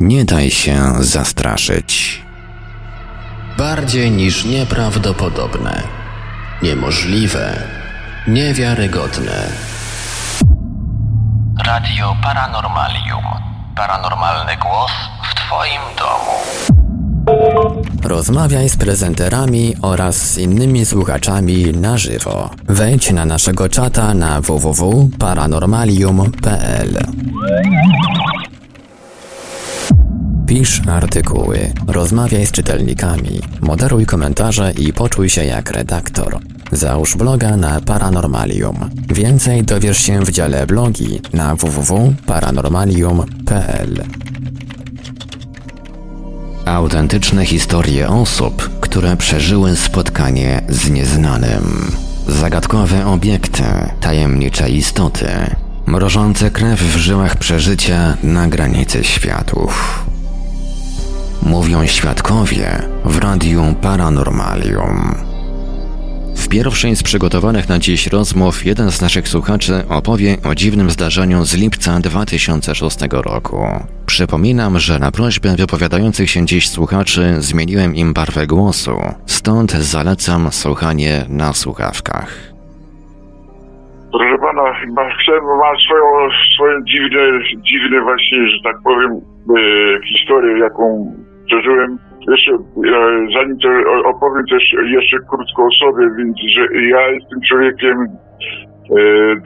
[0.00, 2.22] Nie daj się zastraszyć.
[3.58, 5.82] Bardziej niż nieprawdopodobne,
[6.62, 7.62] niemożliwe,
[8.28, 9.48] niewiarygodne.
[11.66, 13.24] Radio Paranormalium.
[13.76, 14.92] Paranormalny głos
[15.30, 16.85] w Twoim domu.
[18.04, 22.50] Rozmawiaj z prezenterami oraz z innymi słuchaczami na żywo.
[22.68, 26.98] Wejdź na naszego czata na www.paranormalium.pl.
[30.46, 36.38] Pisz artykuły, rozmawiaj z czytelnikami, moderuj komentarze i poczuj się jak redaktor.
[36.72, 38.90] Załóż bloga na Paranormalium.
[39.14, 44.04] Więcej dowiesz się w dziale blogi na www.paranormalium.pl.
[46.66, 51.92] Autentyczne historie osób, które przeżyły spotkanie z nieznanym.
[52.28, 53.62] Zagadkowe obiekty,
[54.00, 55.28] tajemnicze istoty,
[55.86, 60.04] mrożące krew w żyłach przeżycia na granicy światów.
[61.42, 65.25] Mówią świadkowie w Radiu Paranormalium.
[66.36, 71.44] W pierwszej z przygotowanych na dziś rozmów jeden z naszych słuchaczy opowie o dziwnym zdarzeniu
[71.44, 73.58] z lipca 2006 roku.
[74.06, 78.96] Przypominam, że na prośbę wypowiadających się dziś słuchaczy zmieniłem im barwę głosu,
[79.26, 82.30] stąd zalecam słuchanie na słuchawkach.
[84.12, 84.62] Proszę pana,
[84.96, 86.04] ma, chcę, ma swoją,
[86.54, 87.20] swoją dziwne,
[87.70, 91.12] dziwne właśnie, że tak powiem, e, historię, jaką
[91.46, 91.98] przeżyłem.
[92.28, 92.52] Jeszcze,
[93.34, 93.68] zanim to
[94.04, 94.62] opowiem też
[94.92, 98.06] jeszcze krótko o sobie, więc że ja jestem człowiekiem e,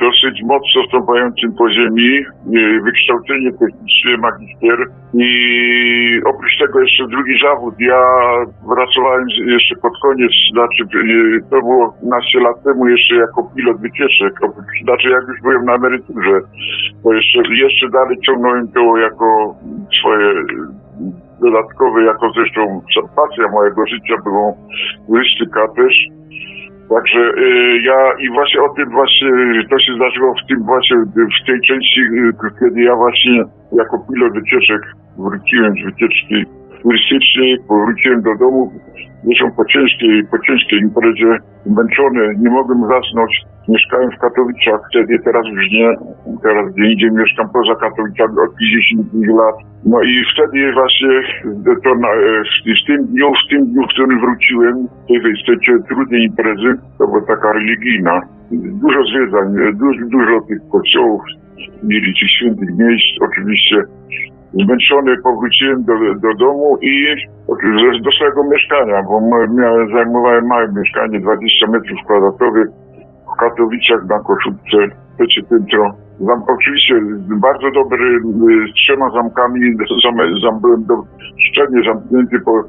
[0.01, 4.79] dosyć mocno stąpającym po ziemi, e, wykształcenie techniczne, magister
[5.15, 5.31] i
[6.25, 7.75] oprócz tego jeszcze drugi zawód.
[7.79, 8.03] Ja
[8.75, 14.33] pracowałem jeszcze pod koniec, znaczy e, to było 15 lat temu jeszcze jako pilot wycieczek,
[14.85, 16.41] znaczy jak już byłem na emeryturze,
[17.03, 19.55] to jeszcze, jeszcze dalej ciągnąłem to jako
[20.01, 20.35] swoje
[21.41, 22.81] dodatkowe, jako zresztą
[23.17, 24.53] pasja mojego życia była
[25.07, 25.95] turystyka też.
[26.95, 29.31] Także y, ja i właśnie o tym właśnie,
[29.71, 30.97] to się zdarzyło w tym właśnie,
[31.43, 34.83] w tej części, y, kiedy ja właśnie jako pilot wycieczek
[35.19, 38.73] wróciłem z wycieczki turystycznej, powróciłem do domu,
[39.25, 41.31] zresztą po ciężkiej, po ciężkiej imprezie,
[41.67, 43.33] zmęczony, nie mogłem zasnąć.
[43.69, 45.89] Mieszkałem w Katowicach, wtedy teraz już nie,
[46.43, 49.57] teraz gdzie indziej mieszkam poza Katowicami od 50 lat.
[49.85, 51.15] No i wtedy właśnie
[51.85, 52.43] to na, e,
[52.83, 57.23] w, tym dniu, w tym dniu, w którym wróciłem tej, tej trudnej imprezy, to była
[57.27, 58.21] taka religijna,
[58.83, 61.23] dużo zwiedzań, e, dużo, dużo tych kościołów,
[61.83, 63.77] mieli tych świętych miejsc, oczywiście
[64.53, 67.07] zmęczony powróciłem do, do domu i
[68.05, 72.69] do, swojego mieszkania, bo miałem, zajmowałem małe mieszkanie, 20 metrów kwadratowych
[73.35, 74.79] w Katowicach na Koszubce,
[75.19, 75.95] trzecie piętro.
[76.21, 76.95] Zam, oczywiście
[77.41, 79.61] bardzo dobry, y, z trzema zamkami,
[80.05, 80.95] zam, zam, byłem do,
[81.51, 82.65] szczelnie zamknięty, po,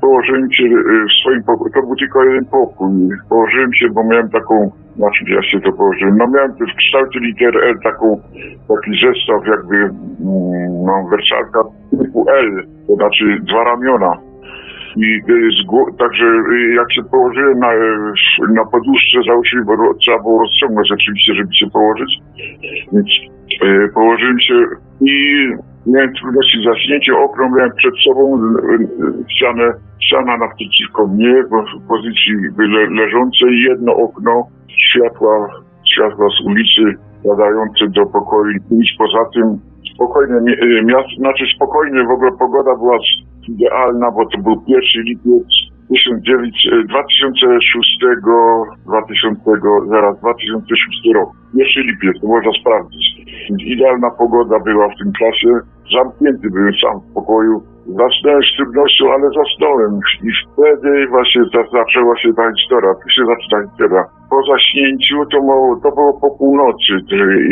[0.00, 2.90] położyłem się y, w swoim pokoju, to był tylko jeden pokój,
[3.28, 7.60] położyłem się, bo miałem taką, znaczy ja się to położyłem, no miałem w kształcie litery
[7.60, 8.20] L taką,
[8.68, 9.94] taki zestaw jakby, mm,
[10.86, 11.60] no, wersalka
[12.02, 14.12] typu L, to znaczy dwa ramiona.
[14.96, 20.18] I y, z także y, jak się położyłem na, y, na poduszce, załóżmy, bo trzeba
[20.18, 22.10] było rozciągnąć oczywiście, żeby się położyć,
[22.92, 23.08] więc
[23.94, 24.54] położyłem się
[25.00, 25.48] i
[25.86, 28.22] miałem trudności z zaśnięciem, okno miałem przed sobą,
[29.28, 35.48] ścianę, ściana naprzeciwko mnie, w pozycji le, leżącej, jedno okno, światła,
[35.94, 36.82] światła z ulicy
[37.28, 39.58] padające do pokoju, nic poza tym
[39.94, 42.98] spokojne mi- miasto, znaczy spokojnie w ogóle pogoda była
[43.48, 45.48] idealna, bo to był pierwszy lipiec
[45.88, 47.98] 1900, y, 2006,
[48.86, 51.28] 2000, zaraz 2006 rok.
[51.56, 53.04] Pierwszy lipiec, to można sprawdzić.
[53.74, 55.48] Idealna pogoda była w tym czasie.
[55.96, 57.62] Zamknięty byłem sam w pokoju.
[57.86, 59.92] Zasnąłem z trudnością, ale zasnąłem.
[60.28, 62.90] I wtedy właśnie za- zaczęła się ta historia.
[63.02, 64.02] Tu się zaczyna historia.
[64.30, 66.92] Po zaśnięciu to, mo- to było po północy.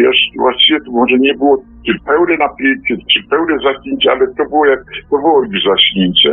[0.09, 1.57] Jeszcze właściwie to może nie było
[1.87, 4.81] czy pełne napięcie, czy pełne zaśnięcie, ale to było jak,
[5.11, 6.31] to było już zaśnięcie.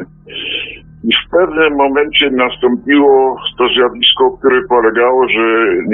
[1.04, 5.46] I w pewnym momencie nastąpiło to zjawisko, które polegało, że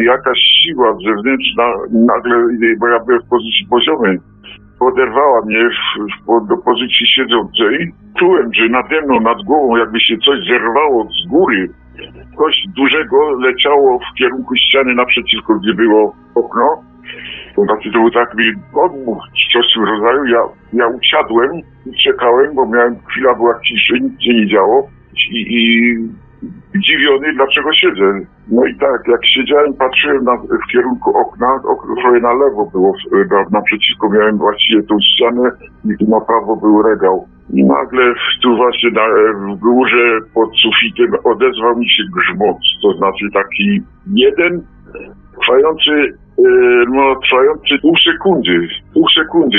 [0.03, 2.35] jakaś siła zewnętrzna nagle,
[2.79, 4.17] bo ja byłem w pozycji poziomej,
[4.79, 5.69] poderwała mnie
[6.27, 7.91] w, do pozycji siedzącej.
[8.19, 11.69] Czułem, że nade mną, nad głową jakby się coś zerwało z góry.
[12.37, 16.83] Coś dużego leciało w kierunku ściany naprzeciwko, gdzie było okno.
[17.55, 18.43] To znaczy to był taki
[18.73, 20.25] podmuch, coś w rodzaju.
[20.25, 20.39] Ja,
[20.73, 21.51] ja usiadłem
[21.85, 24.96] i czekałem, bo miałem, chwila była ciszy, nic się nie działo.
[25.31, 25.61] I, i
[26.75, 28.19] zdziwiony, dlaczego siedzę.
[28.51, 32.93] No i tak, jak siedziałem, patrzyłem na, w kierunku okna, okno trochę na lewo było,
[33.31, 35.51] na, naprzeciwko miałem właściwie tą ścianę
[35.85, 37.27] i tu na prawo był regał.
[37.53, 39.01] I nagle tu właśnie na,
[39.53, 43.81] w górze pod sufitem odezwał mi się grzmot, to znaczy taki
[44.13, 44.61] jeden
[45.47, 45.91] trwający,
[46.39, 46.49] e,
[46.89, 49.57] no trwający pół sekundy, pół sekundy,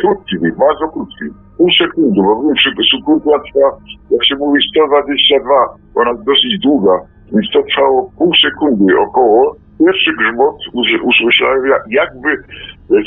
[0.00, 1.24] krótki, bardzo krótki
[1.58, 3.68] pół sekundy, bo wiem, sekunda trwa,
[4.10, 5.54] jak się mówi, 122,
[5.94, 6.94] ona jest dosyć długa,
[7.32, 9.56] więc to trwało pół sekundy około.
[9.84, 10.56] Pierwszy grzmot
[11.02, 12.28] usłyszałem jakby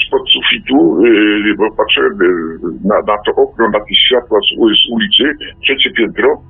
[0.07, 5.25] spod sufitu, yy, bo patrzyłem yy, na, na to okno, na te światła z ulicy,
[5.63, 6.41] trzecie piętro,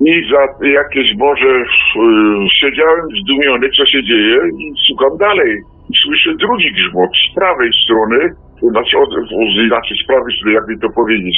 [0.00, 5.62] i za jakieś może yy, siedziałem zdumiony, co się dzieje i szukam dalej.
[5.90, 8.18] I słyszę drugi grzmot z prawej strony,
[8.70, 9.08] znaczy, od,
[9.66, 11.36] inaczej z prawej strony, jakby to powiedzieć,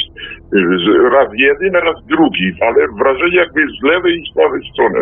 [1.11, 4.99] raz jeden, raz drugi, ale wrażenie jakby z lewej i z prawej strony.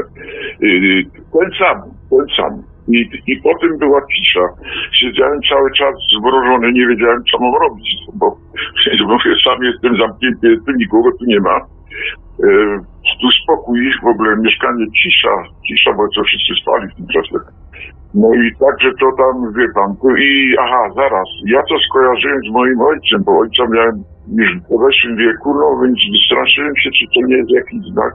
[1.34, 1.78] Ten sam,
[2.10, 2.54] ten sam.
[2.88, 4.46] I, I potem była cisza.
[4.92, 8.38] Siedziałem cały czas zmrożony, nie wiedziałem, co mam robić, bo,
[9.08, 10.48] bo sam jestem zamknięty,
[10.78, 11.77] nikogo tu nie ma.
[12.44, 12.48] E,
[13.22, 15.36] tu spokój, w ogóle mieszkanie cisza,
[15.68, 17.38] cisza, bo co wszyscy spali w tym czasie.
[18.14, 22.82] No i także to tam, wie pan, i aha, zaraz, ja to skojarzyłem z moim
[22.82, 24.04] ojcem, bo ojca miałem
[24.36, 28.14] już w podeszłym wieku, no więc wystraszyłem się, czy to nie jest jakiś znak,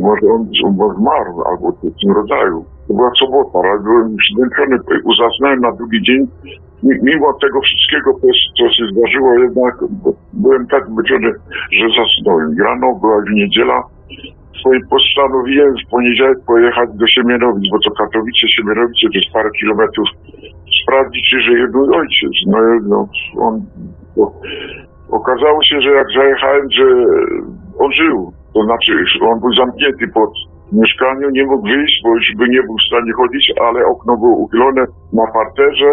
[0.00, 2.64] może on, on zmarł, albo w tym rodzaju.
[2.88, 4.78] To była sobota, ale byłem zmęczony,
[5.22, 6.26] zasnąłem na drugi dzień.
[6.82, 8.10] Mimo tego wszystkiego,
[8.58, 9.74] co się zdarzyło, jednak
[10.32, 11.32] byłem tak zmęczony,
[11.72, 12.56] że zasnąłem.
[12.64, 13.82] Rano była niedziela,
[14.90, 20.08] postanowiłem w poniedziałek pojechać do Siemianowic, bo to Katowice, Siemianowice to jest parę kilometrów,
[20.82, 22.32] sprawdzić, czy żyje mój ojciec.
[22.46, 23.08] No, no
[23.38, 23.62] on,
[25.10, 26.84] okazało się, że jak zajechałem, że
[27.78, 28.32] on żył.
[28.58, 28.92] To znaczy,
[29.30, 30.30] on był zamknięty pod
[30.72, 34.36] mieszkaniem, nie mógł wyjść, bo już by nie był w stanie chodzić, ale okno było
[34.36, 35.90] uchylone na parterze,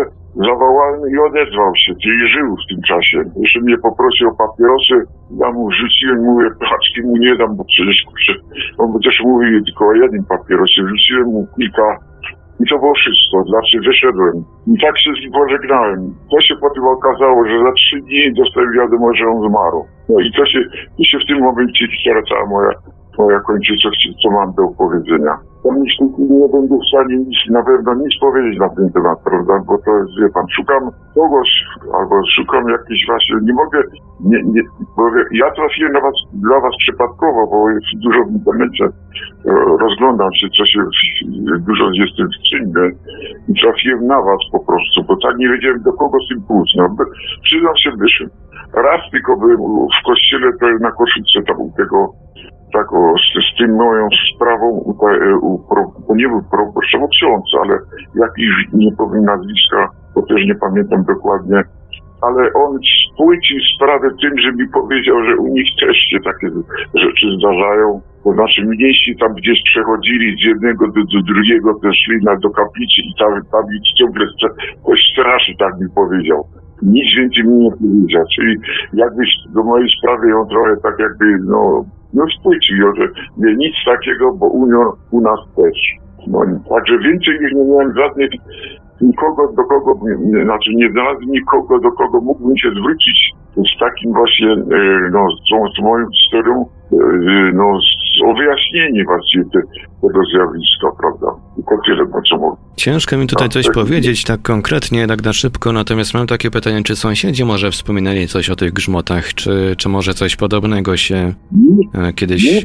[0.47, 3.17] zawołałem i odezwał się, i żył w tym czasie.
[3.43, 4.95] Jeszcze mnie poprosił o papierosy,
[5.41, 8.33] ja mu rzuciłem, mówię, paczki mu nie dam, bo przecież kurczę,
[8.77, 11.87] on też mówił tylko o jednym papierosie, rzuciłem mu kilka
[12.61, 14.35] i to było wszystko, znaczy wyszedłem.
[14.73, 15.99] I tak się z nim pożegnałem.
[16.31, 19.79] To się potem okazało, że za trzy dni dostałem wiadomość, że on zmarł.
[20.09, 20.59] No i to się,
[20.97, 22.71] to się w tym momencie historia cała moja
[23.17, 23.89] moja kończy, co,
[24.23, 25.37] co mam do powiedzenia.
[25.63, 29.53] Tam nic nie będę w stanie nic, na pewno nic powiedzieć na ten temat, prawda?
[29.67, 30.83] Bo to jest, wie pan, szukam
[31.15, 31.49] kogoś,
[31.93, 33.79] albo szukam jakiejś właśnie, nie mogę,
[34.29, 34.61] nie, nie,
[34.97, 37.57] bo ja trafiłem na was, dla was przypadkowo, bo
[38.05, 38.85] dużo w internecie
[39.81, 40.79] rozglądam się, co się,
[41.67, 42.91] dużo jestem czynny
[43.49, 46.75] i trafiłem na was po prostu, bo tak nie wiedziałem do kogo z tym pójść.
[46.77, 46.95] No,
[47.43, 48.29] przyznam się, wyszłem.
[48.73, 49.57] Raz tylko byłem
[50.01, 52.09] w kościele, to na Koszyce, tam u tego
[52.75, 54.91] tak, o, z, z tym moją sprawą, u,
[56.07, 56.41] u, nie był
[57.09, 57.73] ksiądz, ale
[58.15, 61.63] jakiś, nie powiem nazwiska, bo też nie pamiętam dokładnie,
[62.21, 62.79] ale on
[63.13, 66.47] spłycił sprawę tym, że mi powiedział, że u nich też się takie
[67.03, 68.01] rzeczy zdarzają.
[68.23, 72.49] To znaczy mniejsi tam gdzieś przechodzili z jednego do, do drugiego, też szli na, do
[72.49, 73.63] kaplicy i tam, tam
[73.97, 74.25] ciągle
[74.85, 76.39] coś straszy, tak mi powiedział.
[76.81, 78.23] Nic więcej mi nie powiedział.
[78.35, 78.55] Czyli
[78.93, 81.85] jakbyś do mojej sprawy ją trochę tak jakby, no,
[82.15, 83.07] no spłycił, że
[83.37, 85.77] nie, nic takiego, bo Union u nas też.
[86.27, 86.39] No,
[86.69, 88.31] także więcej niż nie miałem żadnych
[89.01, 94.13] nikogo, do kogo, nie, znaczy nie znalazłem nikogo, do kogo mógłbym się zwrócić z takim
[94.13, 96.97] właśnie, e, no, z, z moją historią, e,
[97.53, 99.59] no, z, o wyjaśnienie właściwie te,
[100.01, 101.27] tego zjawiska, prawda?
[101.55, 102.57] Tylko tyle, no, co mogę.
[102.75, 106.51] Ciężko mi tutaj tak, coś tak, powiedzieć tak konkretnie, tak na szybko, natomiast mam takie
[106.51, 111.33] pytanie, czy sąsiedzi może wspominali coś o tych grzmotach, czy, czy może coś podobnego się
[111.51, 112.43] nie, kiedyś...
[112.43, 112.61] Nie,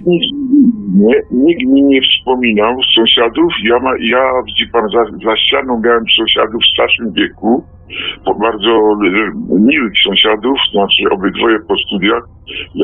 [1.07, 3.53] nie, nikt mi nie wspominał sąsiadów.
[3.70, 7.64] Ja, ma, ja widzi pan, za, za ścianą miałem sąsiadów w starszym wieku,
[8.40, 12.24] bardzo e, miłych sąsiadów, znaczy obydwoje po studiach.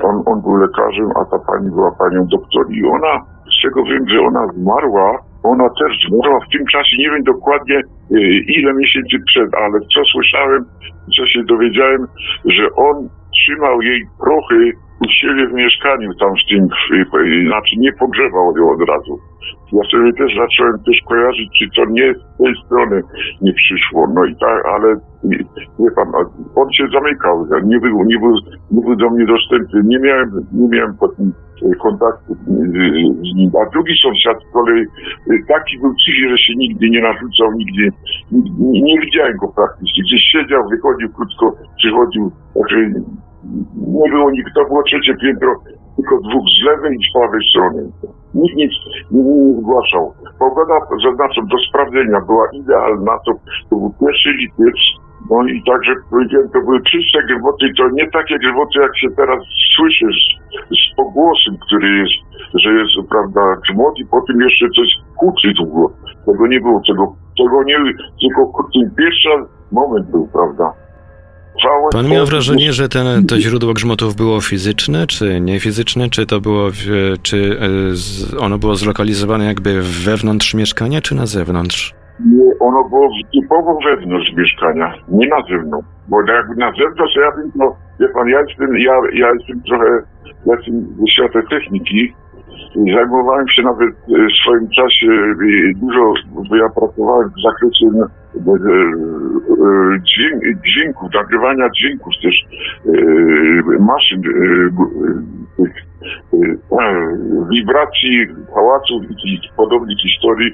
[0.09, 4.09] On, on był lekarzem, a ta pani była panią doktor i ona, z czego wiem,
[4.09, 8.21] że ona zmarła, ona też zmarła w tym czasie, nie wiem dokładnie e,
[8.59, 10.65] ile miesięcy przed, ale co słyszałem,
[11.17, 12.07] co się dowiedziałem,
[12.45, 14.73] że on trzymał jej prochy
[15.05, 19.19] u siebie w mieszkaniu tam w tym, w, znaczy nie pogrzebał ją od razu.
[19.73, 23.03] Ja sobie też zacząłem też kojarzyć, czy to nie z tej strony
[23.43, 24.07] nie przyszło.
[24.15, 24.97] No i tak, ale
[25.79, 26.09] wie pan,
[26.57, 28.35] on się zamykał, nie był, nie był,
[28.71, 31.33] nie był do mnie dostępny, nie miałem, nie miałem potem
[31.83, 33.51] kontaktu z nim.
[33.63, 34.87] A drugi sąsiad z kolei
[35.49, 37.83] taki był cichy, że się nigdy nie narzucał, nigdy,
[38.59, 40.03] nie, nie widziałem go praktycznie.
[40.03, 42.77] Gdzieś siedział, wychodził krótko, przychodził, także
[43.77, 45.55] nie było nikt, to było trzecie piętro,
[45.97, 47.81] tylko dwóch z lewej i z prawej strony.
[48.35, 48.73] Nikt nic
[49.11, 50.15] nie, nie zgłaszał.
[50.39, 53.33] Pogoda, zaznaczam, do sprawdzenia była idealna, to,
[53.71, 54.79] to był pierwszy lipiec,
[55.31, 59.39] no i także powiedziałem, to były czyste grzyboty, to nie takie grzyboty, jak się teraz
[59.77, 60.25] słyszy z,
[60.81, 62.17] z pogłosem, który jest,
[62.55, 65.93] że jest, prawda, grzmot i potem jeszcze coś kuczy długo.
[66.27, 67.77] Tego nie było, tego, tego nie,
[68.21, 69.29] tylko ten pierwszy
[69.73, 70.73] moment był, prawda.
[71.93, 76.71] Pan miał wrażenie, że ten, to źródło grzmotów było fizyczne, czy niefizyczne, czy to było,
[77.23, 77.59] czy
[78.37, 81.95] e, ono było zlokalizowane jakby wewnątrz mieszkania, czy na zewnątrz?
[82.61, 85.89] Ono było typowo wewnątrz mieszkania, nie na zewnątrz.
[86.09, 90.03] Bo jakby na zewnątrz, ja bym, no, wie pan, ja jestem, ja, ja jestem trochę,
[90.47, 92.15] ja jestem ze świata techniki
[92.85, 96.13] i zajmowałem się nawet w swoim czasie e, dużo,
[96.49, 97.87] bo ja pracowałem w zakresie
[98.37, 102.35] e, e, dźwięk, dźwięków, nagrywania dźwięków też,
[102.87, 104.23] e, maszyn,
[107.51, 110.53] wibracji, pałaców i, podobnych historii.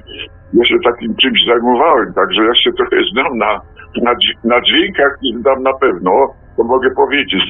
[0.55, 3.61] Ja się takim czymś zajmowałem, także ja się trochę znam na,
[4.03, 4.12] na,
[4.45, 7.45] na dźwiękach i znam na pewno, to mogę powiedzieć,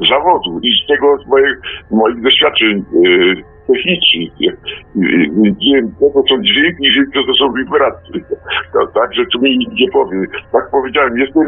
[0.00, 1.60] z zawodu i z tego z moich,
[1.90, 2.84] moich doświadczeń
[3.68, 4.32] technicznych.
[4.46, 4.56] E,
[5.64, 8.20] Wiem, co to są dźwięki, co to są wibracje.
[8.72, 10.16] To, także tu mi nikt nie powie.
[10.52, 11.44] Tak powiedziałem, jestem,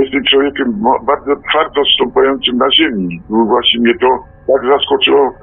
[0.00, 3.20] jestem człowiekiem bardzo twardo stąpającym na ziemi.
[3.28, 4.08] Właśnie mnie to
[4.46, 5.34] tak zaskoczyło,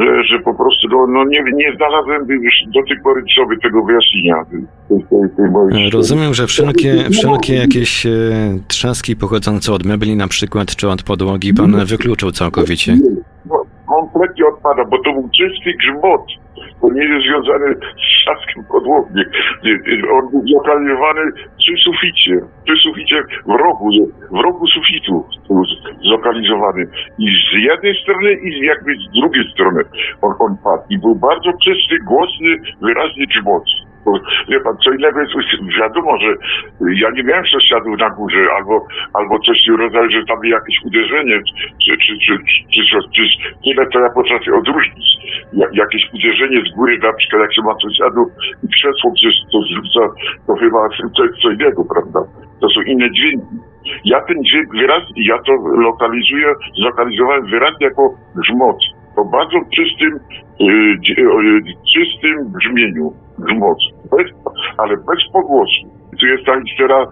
[0.00, 3.84] że, że po prostu no, no nie, nie znalazłem już do tej pory sobie tego
[3.84, 4.44] wyjaśnienia.
[4.88, 8.10] Tej, tej, tej mojej Rozumiem, że wszelkie, wszelkie jakieś e,
[8.68, 12.96] trzaski pochodzące od mebli na przykład, czy od podłogi pan wykluczył całkowicie.
[13.46, 13.62] No,
[13.92, 16.24] kompletnie odpada, bo to był czysty grzmot.
[16.80, 19.22] To nie jest związane z trzaskiem podłogi.
[20.16, 21.22] On był zlokalizowany
[21.58, 22.34] przy suficie.
[22.64, 23.88] Przy suficie w rogu,
[24.30, 25.24] w rogu sufitu
[26.08, 26.82] zlokalizowany.
[27.18, 29.80] I z jednej strony i jakby z drugiej strony
[30.22, 30.82] on, on padł.
[30.90, 33.64] I był bardzo czysty, głośny, wyraźny grzmot.
[34.48, 35.32] Wie pan, co innego jest,
[35.78, 36.30] wiadomo, że
[37.02, 41.38] ja nie miałem sąsiadów na górze, albo, albo coś w rodzaju, że tam jakieś uderzenie,
[41.84, 42.38] czy, czy, czy,
[42.74, 43.22] czy, czy, czy
[43.64, 45.06] tyle to ja potrafię odróżnić.
[45.52, 48.28] Ja, jakieś uderzenie z góry, na przykład jak się ma sąsiadów
[48.64, 50.00] i krzesło przecież to zrzuca,
[50.46, 52.20] to chyba to jest co innego, prawda?
[52.60, 53.56] To są inne dźwięki.
[54.04, 55.52] Ja ten dźwięk wyraz, ja to
[55.88, 58.78] lokalizuję, zlokalizowałem wyraz jako grzmot.
[59.16, 60.12] Po bardzo czystym,
[60.60, 60.64] y,
[61.18, 61.62] y,
[61.94, 63.78] czystym brzmieniu grzmot.
[64.10, 64.26] Bez,
[64.78, 65.82] ale bez pogłosu.
[66.20, 67.06] Tu jest ta historia y,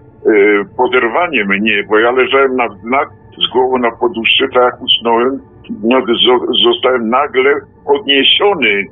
[0.77, 3.09] poderwanie mnie, bo ja leżałem na znak
[3.49, 5.41] z głową na poduszce, tak jak usnąłem.
[5.83, 7.51] No, zo- zostałem nagle
[7.87, 8.85] podniesiony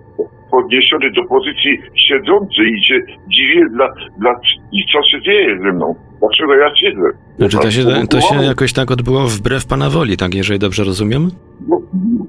[0.50, 1.78] podniesiony do pozycji
[2.08, 3.88] siedzącej i się dziwię dla,
[4.18, 4.40] dla
[4.72, 5.94] i co się dzieje ze mną.
[6.20, 7.10] Dlaczego ja siedzę?
[7.38, 11.30] Znaczy to się, to się jakoś tak odbyło wbrew pana woli, tak, jeżeli dobrze rozumiem?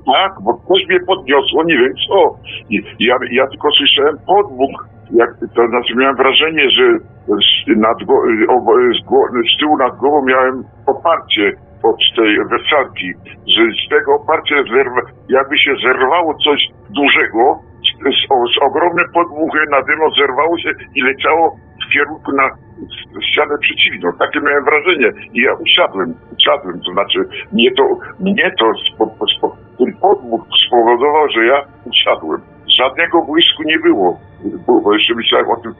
[0.05, 2.35] Tak, bo ktoś mnie podniosło, nie wiem co.
[2.69, 4.87] I, ja, ja tylko słyszałem podmuch.
[5.11, 8.99] Jak, to znaczy miałem wrażenie, że z, nad, z,
[9.55, 13.13] z tyłu nad głową miałem oparcie od tej wersalki,
[13.55, 18.21] że z tego oparcia zerwa, jakby się zerwało coś dużego, z, z,
[18.55, 22.49] z ogromnym podmuchem nade mną zerwało się i leciało w kierunku na
[23.31, 24.13] ścianę przeciwną.
[24.19, 25.11] Takie miałem wrażenie.
[25.33, 27.19] I ja usiadłem, usiadłem, to znaczy
[27.51, 27.83] mnie to,
[28.19, 32.41] mnie to spo, spo, ten podmuch spowodował, że ja usiadłem.
[32.79, 34.19] Żadnego błysku nie było.
[34.67, 35.73] Bo, bo jeszcze myślałem o tym,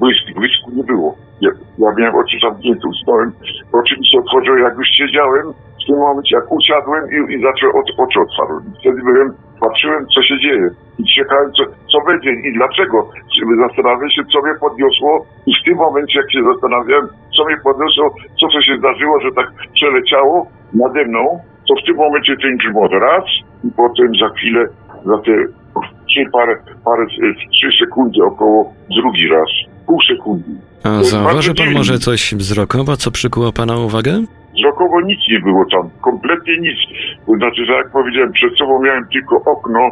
[0.00, 1.14] błysku, błysku nie było.
[1.40, 3.32] Ja, ja miałem oczy zamknięte, usnąłem.
[3.72, 5.44] Oczywiście otworzyłem, jak już siedziałem,
[5.80, 8.62] w tym momencie jak usiadłem i, i zacząłem oczy, oczy otwarłem.
[8.80, 9.28] Wtedy byłem,
[9.60, 10.66] patrzyłem, co się dzieje.
[10.98, 13.08] I czekałem, co, co będzie i dlaczego.
[13.38, 15.26] Żeby zastanawiać się, co mnie podniosło.
[15.46, 19.48] I w tym momencie, jak się zastanawiałem, co mnie podniosło, co się zdarzyło, że tak
[19.74, 21.22] przeleciało nade mną,
[21.68, 23.24] to w tym momencie ten grzmot raz
[23.64, 24.62] i potem za chwilę,
[25.04, 25.59] za te
[26.08, 29.48] trzy parę, parę, e, trzy sekundy około drugi raz.
[29.86, 30.50] Pół sekundy.
[30.84, 34.22] A zauważy pan może coś wzrokowo, co przykuło pana uwagę?
[34.54, 36.78] Wzrokowo nic nie było tam, kompletnie nic.
[37.26, 39.90] To znaczy, że jak powiedziałem, przed sobą miałem tylko okno,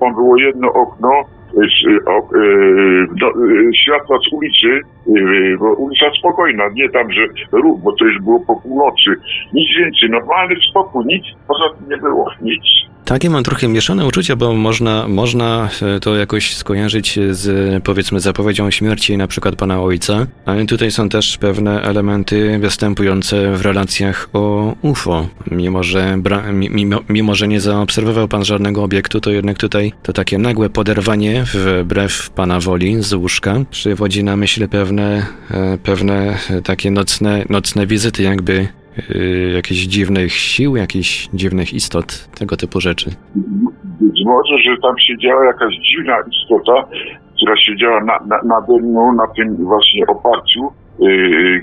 [0.00, 1.10] tam było jedno okno
[2.06, 2.28] o,
[3.20, 3.32] do,
[3.74, 4.80] światła z ulicy,
[5.58, 7.20] bo ulica spokojna, nie tam, że
[7.52, 9.10] ruch, bo to już było po północy.
[9.52, 12.90] Nic więcej, normalny spokój, nic poza tym nie było, nic.
[13.10, 18.70] Takie mam trochę mieszane uczucia, bo można, można e, to jakoś skojarzyć z powiedzmy zapowiedzią
[18.70, 24.74] śmierci na przykład pana ojca, ale tutaj są też pewne elementy występujące w relacjach o
[24.82, 25.26] UFO.
[25.50, 26.18] Mimo że,
[26.52, 31.39] mimo, mimo, że nie zaobserwował pan żadnego obiektu, to jednak tutaj to takie nagłe poderwanie
[31.44, 36.34] wbrew pana woli z łóżka przywodzi na myśl pewne, e, pewne
[36.64, 38.68] takie nocne, nocne wizyty jakby
[39.08, 43.10] yy, jakichś dziwnych sił, jakichś dziwnych istot, tego typu rzeczy.
[44.00, 46.88] Być może, że tam siedziała jakaś dziwna istota,
[47.36, 51.62] która siedziała na, na, nade mną, na tym właśnie oparciu yy,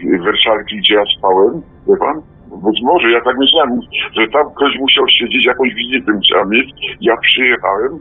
[0.82, 2.22] gdzie ja spałem, wie pan?
[2.64, 3.80] Być może, ja tak myślałem,
[4.18, 6.70] że tam ktoś musiał siedzieć, jakąś wizytę trzeba mieć.
[7.02, 8.00] Ja przyjechałem,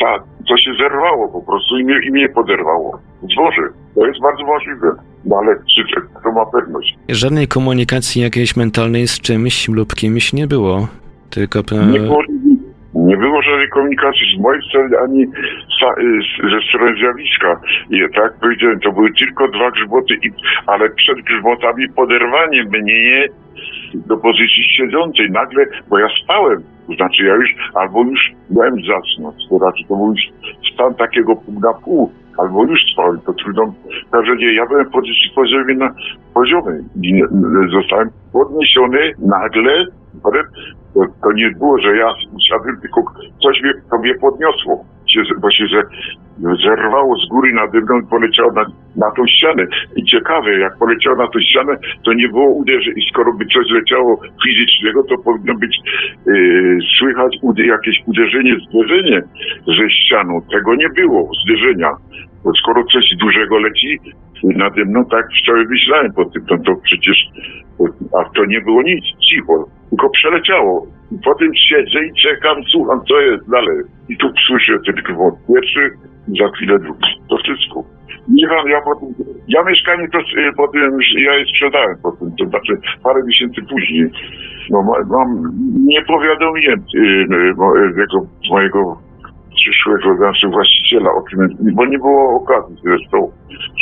[0.00, 2.98] tak, to się zerwało po prostu i mnie, i mnie poderwało.
[3.22, 3.62] Być może,
[3.94, 4.90] to jest bardzo możliwe.
[5.24, 6.96] No ale czy kto ma pewność?
[7.08, 10.88] Żadnej komunikacji jakiejś mentalnej z czymś lub kimś nie było.
[11.30, 11.58] Tylko.
[11.92, 12.22] Nie było,
[12.94, 17.60] nie było żadnej komunikacji z mojej strony ani y, ze strony zjawiska.
[17.90, 20.30] I tak powiedziałem, to były tylko dwa grzmoty, i,
[20.66, 23.28] ale przed grzmotami poderwanie mnie
[23.94, 25.30] do pozycji siedzącej.
[25.30, 29.96] Nagle, bo ja spałem, to znaczy ja już, albo już byłem zasnąć, to raczej to
[29.96, 30.22] był już
[30.74, 33.74] stan takiego pół na pół albo już spałem, to trudno.
[34.38, 35.94] Nie, Ja byłem w pozycji poziomie na
[36.34, 36.84] poziomie.
[37.02, 37.22] I
[37.72, 39.84] zostałem podniesiony nagle,
[40.94, 42.06] to, to nie było, że ja
[42.36, 43.02] usiadłem, tylko
[43.42, 44.84] coś mnie, to mnie podniosło,
[45.24, 45.64] się, bo się
[46.64, 48.64] zerwało z góry nade mną i poleciało na,
[48.96, 49.66] na tą ścianę.
[49.96, 52.96] I ciekawe, jak poleciało na tą ścianę, to nie było uderzenia.
[52.96, 55.78] I skoro by coś leciało fizycznego, to powinno być
[56.26, 59.22] yy, słychać ude jakieś uderzenie, zderzenie
[59.78, 60.40] ze ścianą.
[60.52, 61.90] Tego nie było, zderzenia.
[62.44, 63.98] Bo skoro coś dużego leci
[64.44, 67.16] nade mną, tak wczoraj myślałem po tym, to, to przecież,
[68.20, 70.86] a to nie było nic, cicho, tylko przeleciało.
[71.24, 73.78] Potem siedzę i czekam, słucham, co jest dalej.
[74.08, 75.90] I tu słyszę ten gwód pierwszy,
[76.40, 77.10] za chwilę drugi.
[77.28, 77.84] To wszystko.
[78.28, 79.08] Nie wiem, ja potem,
[79.48, 80.18] ja mieszkanie to
[80.56, 82.72] potem, ja je sprzedałem potem, to znaczy
[83.02, 84.10] parę miesięcy później.
[84.70, 85.52] No mam,
[85.86, 86.82] nie powiadomiłem
[87.96, 89.05] tego mojego
[89.56, 93.30] przyszłego znaczy właściciela o tym, bo nie było okazji zresztą,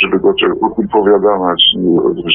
[0.01, 0.29] żeby go
[0.61, 1.63] o tym powiadamać,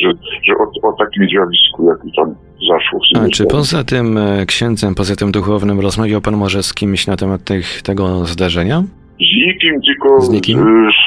[0.03, 0.13] że,
[0.45, 2.35] że o, o takim zjawisku, jaki tam
[2.69, 3.01] zaszło.
[3.25, 7.17] A czy poza tym e, księdzem, poza tym duchownym rozmawiał pan może z kimś na
[7.17, 8.83] temat tych, tego zdarzenia?
[9.21, 10.59] Z nikim, tylko z, nikim?
[10.59, 10.99] z,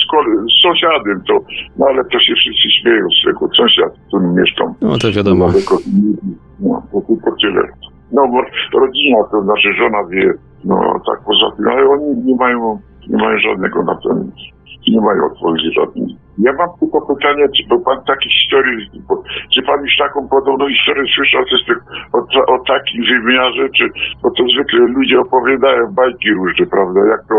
[0.00, 0.04] z,
[0.52, 1.40] z sąsiadem, to,
[1.78, 4.74] no ale to się wszyscy śmieją z tego, sąsiad, w którym mieszkam.
[4.80, 5.48] No to wiadomo.
[6.60, 7.62] No, to tylko tyle.
[8.12, 8.42] No bo
[8.80, 10.34] rodzina, to znaczy żona wie,
[10.64, 14.30] no tak poza tym, ale oni nie mają, nie mają żadnego na ten,
[14.88, 16.16] nie mają odpowiedzi żadnej.
[16.38, 18.90] Ja mam tylko pytanie, czy bo pan takie historii,
[19.54, 21.62] czy pan już taką podobną historię słyszał coś
[22.12, 22.18] o,
[22.54, 23.84] o takim wymiarze, czy,
[24.22, 27.36] bo to zwykle ludzie opowiadają bajki różne, prawda, jak to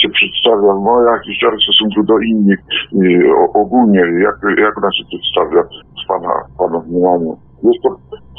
[0.00, 2.60] się przedstawia, moja historia w stosunku do innych,
[2.92, 5.62] y, ogólnie, jak, jak ona się przedstawia
[6.04, 7.32] w pana, pana mniemaniu.
[7.62, 7.88] Jest to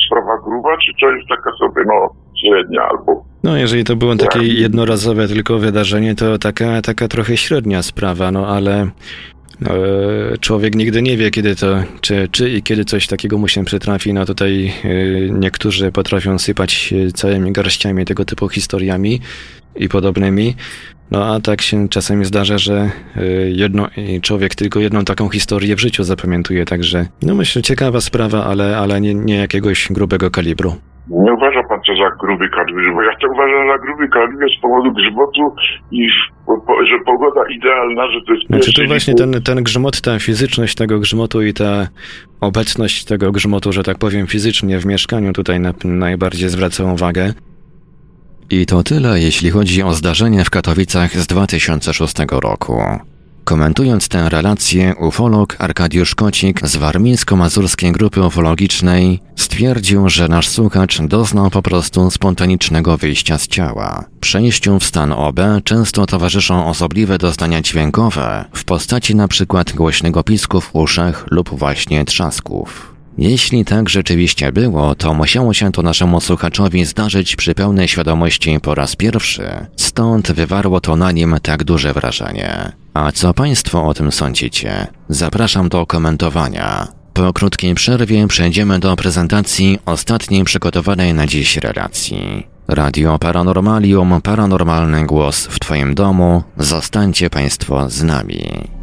[0.05, 4.47] sprawa gruba, czy to jest taka sobie, no, średnia albo no, jeżeli to było takie
[4.47, 8.89] jednorazowe tylko wydarzenie, to taka, taka trochę średnia sprawa, no ale
[9.61, 9.71] no,
[10.39, 14.13] człowiek nigdy nie wie, kiedy to, czy, czy i kiedy coś takiego mu się przytrafi.
[14.13, 14.89] No tutaj e,
[15.29, 19.21] niektórzy potrafią sypać całymi garściami tego typu historiami
[19.75, 20.55] i podobnymi.
[21.11, 23.87] No a tak się czasami zdarza, że e, jedno,
[24.21, 29.01] człowiek tylko jedną taką historię w życiu zapamiętuje, także no myślę, ciekawa sprawa, ale, ale
[29.01, 30.73] nie, nie jakiegoś grubego kalibru.
[31.09, 34.61] Nie uważa pan to za gruby kaliber, bo ja to uważam za gruby kaliber z
[34.61, 35.55] powodu grzmotu
[35.91, 36.07] i
[36.89, 38.47] że pogoda idealna, że to jest...
[38.47, 41.87] Znaczy to właśnie ten, ten grzmot, ta fizyczność tego grzmotu i ta
[42.41, 47.33] obecność tego grzmotu, że tak powiem fizycznie w mieszkaniu tutaj na, najbardziej zwraca uwagę.
[48.49, 52.81] I to tyle, jeśli chodzi o zdarzenie w Katowicach z 2006 roku.
[53.43, 61.49] Komentując tę relację, ufolog Arkadiusz Kocik z warmińsko-mazurskiej grupy ufologicznej stwierdził, że nasz słuchacz doznał
[61.49, 64.05] po prostu spontanicznego wyjścia z ciała.
[64.19, 69.45] Przejściu w stan OB często towarzyszą osobliwe doznania dźwiękowe w postaci np.
[69.75, 72.93] głośnego pisku w uszach lub właśnie trzasków.
[73.17, 78.75] Jeśli tak rzeczywiście było, to musiało się to naszemu słuchaczowi zdarzyć przy pełnej świadomości po
[78.75, 82.71] raz pierwszy, stąd wywarło to na nim tak duże wrażenie.
[82.93, 84.87] A co Państwo o tym sądzicie?
[85.09, 86.87] Zapraszam do komentowania.
[87.13, 92.47] Po krótkiej przerwie przejdziemy do prezentacji ostatniej przygotowanej na dziś relacji.
[92.67, 96.43] Radio Paranormalium, paranormalny głos w Twoim domu.
[96.57, 98.82] Zostańcie Państwo z nami.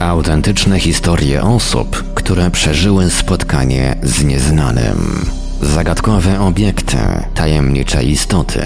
[0.00, 5.26] Autentyczne historie osób, które przeżyły spotkanie z nieznanym.
[5.62, 6.96] Zagadkowe obiekty,
[7.34, 8.60] tajemnicze istoty,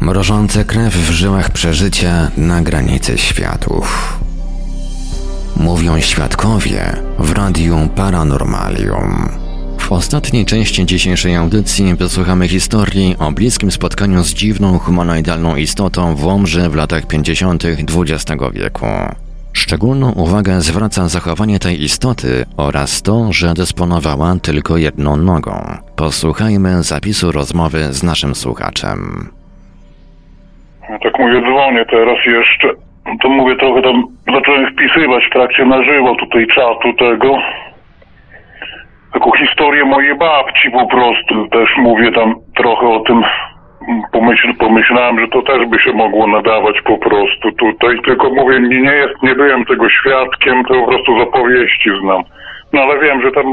[0.00, 4.18] mrożące krew w żyłach przeżycia na granicy światów.
[5.56, 9.28] Mówią świadkowie w Radiu Paranormalium.
[9.78, 16.24] W ostatniej części dzisiejszej audycji wysłuchamy historii o bliskim spotkaniu z dziwną humanoidalną istotą w
[16.24, 17.64] Łomży w latach 50.
[17.64, 18.86] XX wieku.
[19.52, 25.52] Szczególną uwagę zwraca zachowanie tej istoty oraz to, że dysponowała tylko jedną nogą.
[25.96, 28.98] Posłuchajmy zapisu rozmowy z naszym słuchaczem.
[30.90, 32.68] Ja tak mówię, dzwonię teraz jeszcze.
[33.22, 37.38] To mówię, trochę tam zacząłem wpisywać w trakcie na żywo tutaj czatu tego.
[39.12, 41.48] Taką historię mojej babci po prostu.
[41.48, 43.22] Też mówię tam trochę o tym
[44.12, 48.80] pomyśl, pomyślałem, że to też by się mogło nadawać po prostu tutaj, tylko mówię, nie,
[48.80, 52.22] nie, jest, nie byłem tego świadkiem, to po prostu z opowieści znam.
[52.72, 53.44] No ale wiem, że tam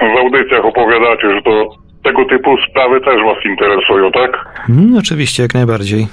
[0.00, 1.68] w audycjach opowiadacie, że to
[2.04, 4.44] tego typu sprawy też was interesują, tak?
[4.68, 6.06] Mm, oczywiście, jak najbardziej.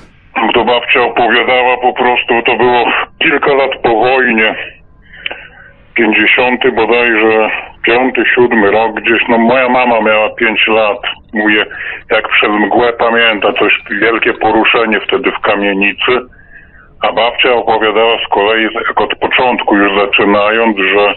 [0.54, 2.86] To babcia opowiadała po prostu, to było
[3.20, 4.56] kilka lat po wojnie,
[5.96, 7.50] 50 bodajże,
[7.88, 11.02] piąty, siódmy rok gdzieś, no moja mama miała 5 lat,
[11.34, 11.66] mówię,
[12.12, 16.12] jak przez mgłę pamięta, coś wielkie poruszenie wtedy w kamienicy,
[17.02, 21.14] a babcia opowiadała z kolei, jak od początku już zaczynając, że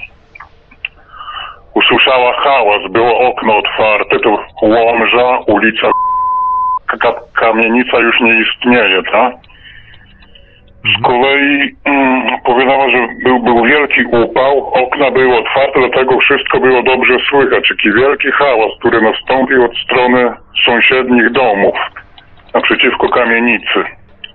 [1.75, 5.89] usłyszała hałas, było okno otwarte, to Łomża, ulica,
[7.35, 9.35] kamienica już nie istnieje, tak?
[10.85, 16.83] Z kolei mm, powiadała, że był, był wielki upał, okna były otwarte, dlatego wszystko było
[16.83, 17.69] dobrze słychać.
[17.69, 20.33] Taki wielki hałas, który nastąpił od strony
[20.65, 21.75] sąsiednich domów
[22.55, 23.85] naprzeciwko kamienicy.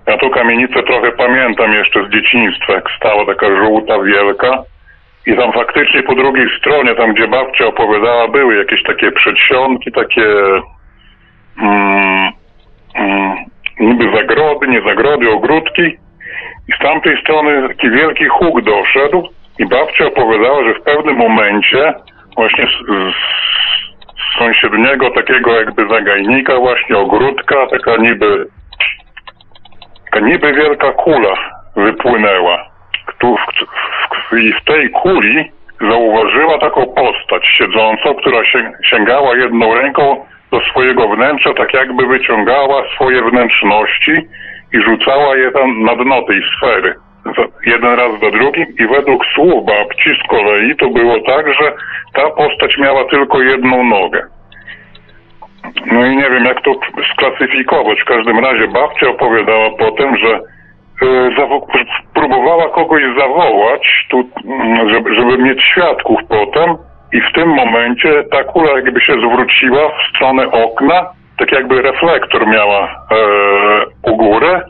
[0.06, 4.62] Ja tą kamienicę trochę pamiętam jeszcze z dzieciństwa, jak stała taka żółta, wielka.
[5.26, 10.26] I tam faktycznie po drugiej stronie, tam gdzie babcia opowiadała, były jakieś takie przedsionki, takie
[11.62, 12.32] mm,
[12.94, 13.36] mm,
[13.80, 15.96] niby zagrody, nie zagrody, ogródki.
[16.68, 19.28] I z tamtej strony taki wielki huk doszedł
[19.58, 21.94] i babcia opowiadała, że w pewnym momencie
[22.36, 28.46] właśnie z, z sąsiedniego takiego jakby zagajnika, właśnie ogródka, taka niby
[30.04, 31.34] taka niby wielka kula
[31.76, 32.66] wypłynęła.
[33.18, 38.42] Tu w, I w tej kuli zauważyła taką postać siedzącą, która
[38.90, 44.12] sięgała jedną ręką do swojego wnętrza, tak jakby wyciągała swoje wnętrzności
[44.76, 46.94] i rzucała je tam na dno tej sfery.
[47.66, 51.72] Jeden raz za drugim i według słów babci z kolei to było tak, że
[52.14, 54.22] ta postać miała tylko jedną nogę.
[55.92, 56.74] No i nie wiem jak to
[57.12, 58.00] sklasyfikować.
[58.00, 60.40] W każdym razie babcia opowiadała potem, że
[61.02, 61.30] y,
[62.14, 66.76] próbowała kogoś zawołać, tu, mm, żeby, żeby mieć świadków potem
[67.12, 71.06] i w tym momencie ta kula jakby się zwróciła w stronę okna
[71.38, 73.16] tak jakby reflektor miała e,
[74.02, 74.62] u górę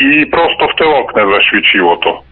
[0.00, 2.22] i prosto w te okna zaświeciło to.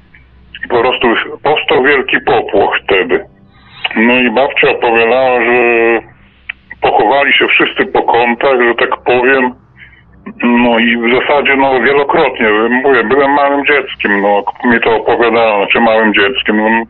[0.64, 1.08] I po prostu
[1.42, 3.24] powstał wielki popłoch wtedy.
[3.96, 5.54] No i babcia opowiadała, że
[6.80, 9.54] pochowali się wszyscy po kątach, że tak powiem,
[10.42, 15.80] No i w zasadzie no wielokrotnie, mówię, byłem małym dzieckiem, no mi to opowiadano, znaczy
[15.80, 16.84] małym dzieckiem, no,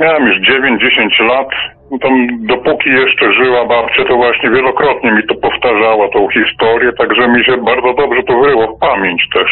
[0.00, 1.48] miałem już 9-10 lat,
[2.02, 7.44] tam dopóki jeszcze żyła babcia, to właśnie wielokrotnie mi to powtarzała, tą historię, także mi
[7.44, 9.50] się bardzo dobrze to wyryło w pamięć też.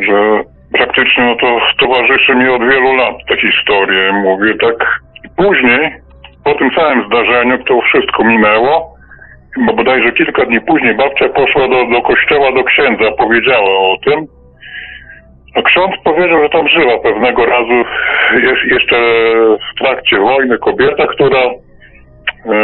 [0.00, 0.40] Że
[0.72, 5.00] praktycznie no to towarzyszy mi od wielu lat te historie, mówię tak.
[5.36, 5.92] Później,
[6.44, 8.94] po tym całym zdarzeniu, to wszystko minęło,
[9.66, 14.26] bo bodajże kilka dni później babcia poszła do, do kościoła, do księdza, powiedziała o tym.
[15.62, 17.84] Ksiądz powiedział, że tam żyła pewnego razu,
[18.70, 18.96] jeszcze
[19.70, 22.54] w trakcie wojny, kobieta, która e,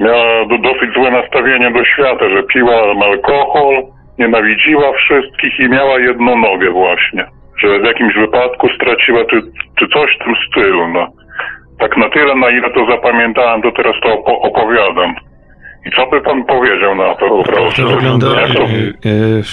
[0.00, 3.82] miała do, dosyć złe nastawienie do świata, że piła alkohol,
[4.18, 7.24] nienawidziła wszystkich i miała jedną nogę właśnie.
[7.58, 9.42] Że w jakimś wypadku straciła, czy,
[9.78, 11.06] czy coś w tym stylu, no.
[11.78, 15.14] Tak na tyle, na ile to zapamiętałem, to teraz to opowiadam.
[15.86, 17.42] I co by pan powiedział na to?
[17.42, 17.82] Proszę?
[17.82, 18.66] To wygląda, to...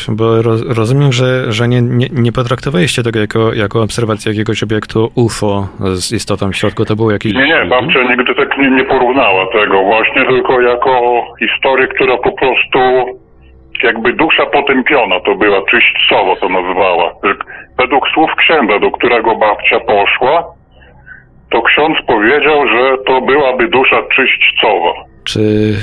[0.10, 0.42] bo
[0.76, 6.12] rozumiem, że, że nie, nie, nie potraktowaliście tego jako, jako obserwacji jakiegoś obiektu UFO z
[6.12, 7.34] istotą w środku, to był jakiś...
[7.34, 12.32] Nie, nie, babcia nigdy tak nie, nie porównała tego właśnie, tylko jako historię, która po
[12.32, 12.80] prostu
[13.84, 17.14] jakby dusza potępiona to była, czyśćcowo to nazwała.
[17.78, 20.44] Według słów księdza, do którego babcia poszła,
[21.52, 24.94] to ksiądz powiedział, że to byłaby dusza czyśćcowa.
[25.26, 25.74] Czy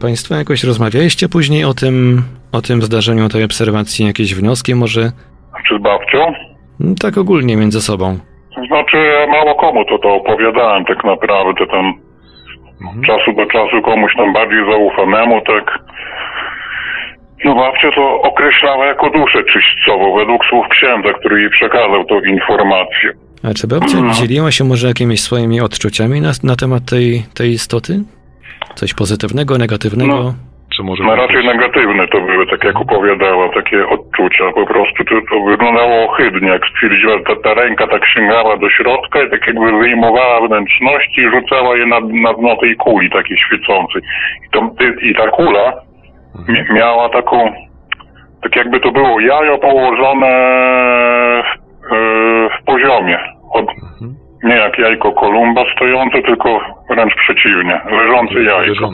[0.00, 2.22] Państwo jakoś rozmawialiście później o tym,
[2.52, 5.00] o tym zdarzeniu, tej obserwacji, jakieś wnioski może?
[5.68, 6.18] Czy z babcią?
[7.00, 8.18] Tak ogólnie między sobą.
[8.66, 11.94] Znaczy, ja mało komu to to opowiadałem tak naprawdę, tam
[12.82, 13.02] mhm.
[13.02, 15.78] czasu do czasu komuś tam bardziej zaufanemu, tak.
[17.44, 23.12] No babcia to określała jako duszę czyśćcową, według słów księdza, który jej przekazał tą informację.
[23.44, 24.14] A czy babcia mhm.
[24.14, 27.92] dzieliła się może jakimiś swoimi odczuciami na, na temat tej, tej istoty?
[28.74, 30.14] Coś pozytywnego, negatywnego?
[30.14, 30.34] No.
[30.76, 34.44] Czy może no raczej negatywne to były, tak jak opowiadała, takie odczucia.
[34.54, 39.22] Po prostu to, to wyglądało ohydnie, jak stwierdziła, ta, ta ręka tak sięgała do środka
[39.22, 44.02] i tak jakby wyjmowała wnętrzności i rzucała je na, na dno tej kuli takiej świecącej.
[44.46, 44.70] I, to,
[45.02, 45.72] i ta kula
[46.38, 46.74] mhm.
[46.74, 47.52] miała taką,
[48.42, 50.32] tak jakby to było jajo położone
[51.90, 51.94] w,
[52.60, 53.18] w poziomie.
[53.52, 53.93] Od, mhm
[54.44, 58.90] nie jak jajko Kolumba stojące, tylko wręcz przeciwnie, leżące jajko.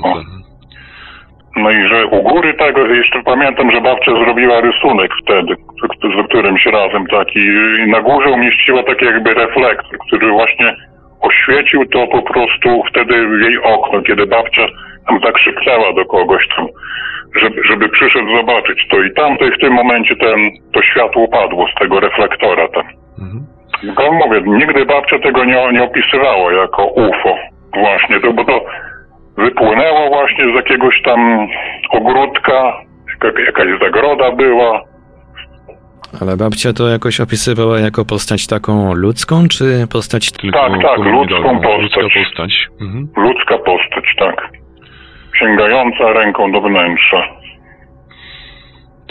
[1.56, 5.54] No i że u góry tego, jeszcze pamiętam, że babcia zrobiła rysunek wtedy,
[6.22, 7.40] z którymś razem taki
[7.86, 10.76] i na górze umieściła taki jakby reflektor, który właśnie
[11.20, 14.66] oświecił to po prostu wtedy jej okno, kiedy babcia
[15.06, 16.66] tam zakrzyknęła do kogoś tam,
[17.42, 21.78] żeby, żeby przyszedł zobaczyć to i tamtej w tym momencie ten, to światło padło z
[21.80, 22.84] tego reflektora tam.
[23.20, 23.59] Mhm.
[23.82, 27.34] No mówię, nigdy babcia tego nie, nie opisywała jako UFO.
[27.74, 28.64] Właśnie, to, bo to
[29.36, 31.48] wypłynęło właśnie z jakiegoś tam
[31.90, 32.72] ogródka,
[33.46, 34.82] jakaś zagroda była.
[36.20, 41.60] Ale babcia to jakoś opisywała jako postać taką ludzką, czy postać tylko Tak, tak, ludzką
[41.60, 42.02] postać.
[42.02, 42.52] Ludzka postać.
[42.80, 43.08] Mhm.
[43.16, 44.48] Ludzka postać, tak.
[45.38, 47.39] Sięgająca ręką do wnętrza.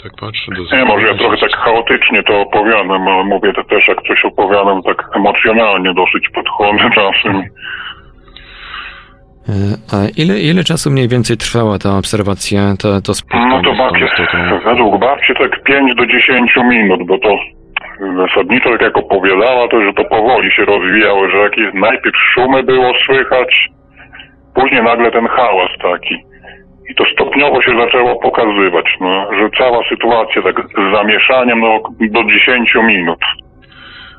[0.02, 0.52] Tak patrzę.
[0.56, 4.24] Do nie, może ja trochę tak chaotycznie to opowiadam, ale mówię to też jak coś
[4.24, 7.36] opowiadam, tak emocjonalnie dosyć podchodzę czasem.
[9.48, 9.52] E,
[9.94, 13.48] a ile, ile czasu mniej więcej trwała ta obserwacja, to, to spotkanie?
[13.48, 14.08] No to babcie,
[14.64, 17.38] według babci tak 5 do 10 minut, bo to
[18.16, 23.68] zasadniczo jak opowiadała, to że to powoli się rozwijało, że jakieś najpierw szumy było słychać,
[24.54, 26.29] później nagle ten hałas taki.
[26.90, 32.24] I to stopniowo się zaczęło pokazywać, no, że cała sytuacja tak z zamieszaniem no, do
[32.24, 33.18] 10 minut.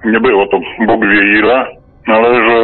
[0.05, 1.65] Nie było to Bóg wie ile,
[2.07, 2.57] ale że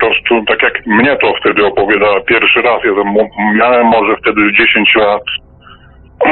[0.00, 2.90] po prostu tak jak mnie to wtedy opowiadała pierwszy raz, ja
[3.54, 5.22] miałem może wtedy 10 lat,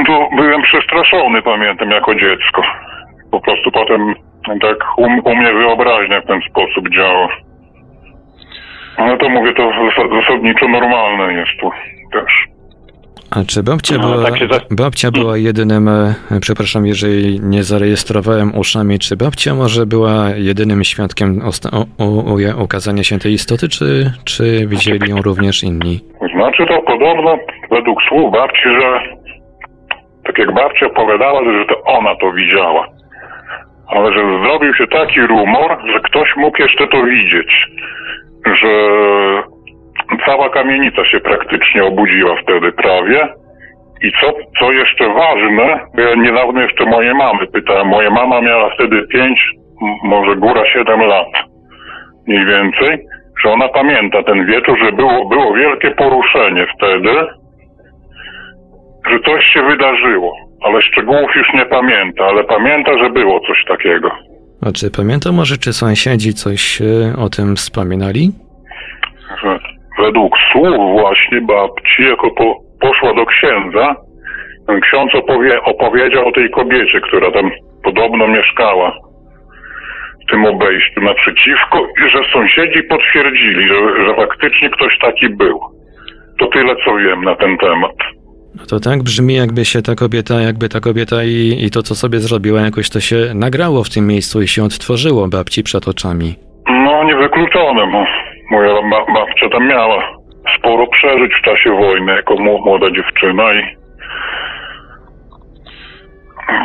[0.07, 2.63] to byłem przestraszony, pamiętam, jako dziecko.
[3.31, 4.15] Po prostu potem
[4.61, 7.29] tak u, u mnie wyobraźnia w ten sposób działa.
[8.99, 9.73] No to mówię, to
[10.21, 11.71] zasadniczo normalne jest tu
[12.13, 12.56] też.
[13.37, 18.99] A czy babcia, no, była, tak babcia była jedynym, e, przepraszam, jeżeli nie zarejestrowałem uszami,
[18.99, 21.41] czy babcia może była jedynym świadkiem
[22.59, 26.01] okazania się tej istoty, czy, czy widzieli ją również inni?
[26.35, 27.39] Znaczy to podobno
[27.71, 29.01] według słów babci, że
[30.25, 32.87] tak jak babcia opowiadała, że to ona to widziała.
[33.89, 37.67] Ale że zrobił się taki rumor, że ktoś mógł jeszcze to widzieć.
[38.61, 38.73] Że
[40.27, 43.29] cała kamienica się praktycznie obudziła wtedy prawie.
[44.03, 48.71] I co, co jeszcze ważne, bo ja niedawno jeszcze moje mamy pytałem, moja mama miała
[48.75, 49.41] wtedy 5,
[50.05, 51.29] może góra 7 lat,
[52.27, 52.99] mniej więcej,
[53.45, 57.11] że ona pamięta ten wieczór, że było, było wielkie poruszenie wtedy
[59.11, 64.11] że coś się wydarzyło, ale szczegółów już nie pamięta, ale pamięta, że było coś takiego.
[64.63, 68.33] A czy pamięta może, czy sąsiedzi coś e, o tym wspominali?
[69.43, 69.59] Że
[69.99, 73.97] według słów właśnie babci, jako po, poszła do księdza,
[74.83, 77.51] ksiądz opowie, opowiedział o tej kobiecie, która tam
[77.85, 78.93] podobno mieszkała
[80.27, 85.61] w tym obejściu naprzeciwko i że sąsiedzi potwierdzili, że, że faktycznie ktoś taki był.
[86.39, 87.97] To tyle, co wiem na ten temat.
[88.59, 91.95] No to tak brzmi, jakby się ta kobieta, jakby ta kobieta i, i to, co
[91.95, 96.35] sobie zrobiła, jakoś to się nagrało w tym miejscu i się odtworzyło babci przed oczami.
[96.69, 98.75] No, niewykluczone, bo moja
[99.15, 100.03] babcia tam miała
[100.59, 103.77] sporo przeżyć w czasie wojny jako młoda dziewczyna i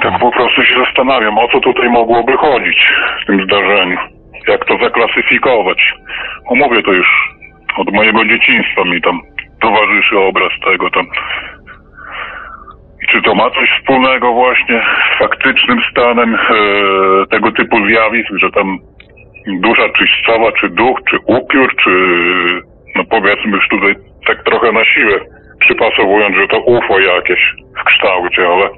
[0.02, 3.98] tak po prostu się zastanawiam, o co tutaj mogłoby chodzić w tym zdarzeniu.
[4.48, 5.94] Jak to zaklasyfikować.
[6.48, 7.08] Omówię to już
[7.78, 9.20] od mojego dzieciństwa mi tam
[9.62, 11.06] towarzyszy obraz tego tam.
[13.04, 14.82] I czy to ma coś wspólnego właśnie
[15.16, 16.38] z faktycznym stanem e,
[17.32, 18.78] tego typu zjawisk, że tam
[19.48, 21.90] dusza czyścowa, czy duch, czy upiór, czy
[22.96, 23.96] no powiedzmy już tutaj
[24.28, 25.20] tak trochę na siłę
[25.60, 27.40] przypasowując, że to UFO jakieś
[27.82, 28.70] w kształcie, ale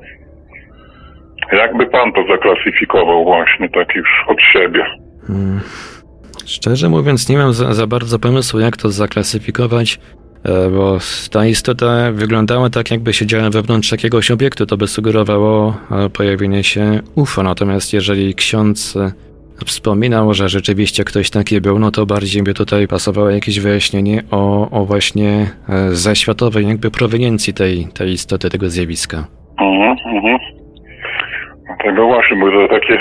[1.51, 4.85] jakby pan to zaklasyfikował właśnie tak już od siebie?
[5.27, 5.59] Hmm.
[6.45, 9.99] Szczerze mówiąc, nie mam za, za, bardzo pomysłu, jak to zaklasyfikować,
[10.43, 10.97] e, bo
[11.31, 14.65] ta istota wyglądała tak, jakby siedziała wewnątrz jakiegoś obiektu.
[14.65, 17.43] To by sugerowało e, pojawienie się UFO.
[17.43, 18.97] Natomiast jeżeli ksiądz
[19.65, 24.69] wspominał, że rzeczywiście ktoś taki był, no to bardziej by tutaj pasowało jakieś wyjaśnienie o,
[24.69, 25.47] o właśnie
[25.89, 29.17] zaświatowej jakby proweniencji tej, tej istoty, tego zjawiska.
[29.59, 30.37] Mhm, mhm.
[31.83, 32.97] Tego właśnie, bo to takie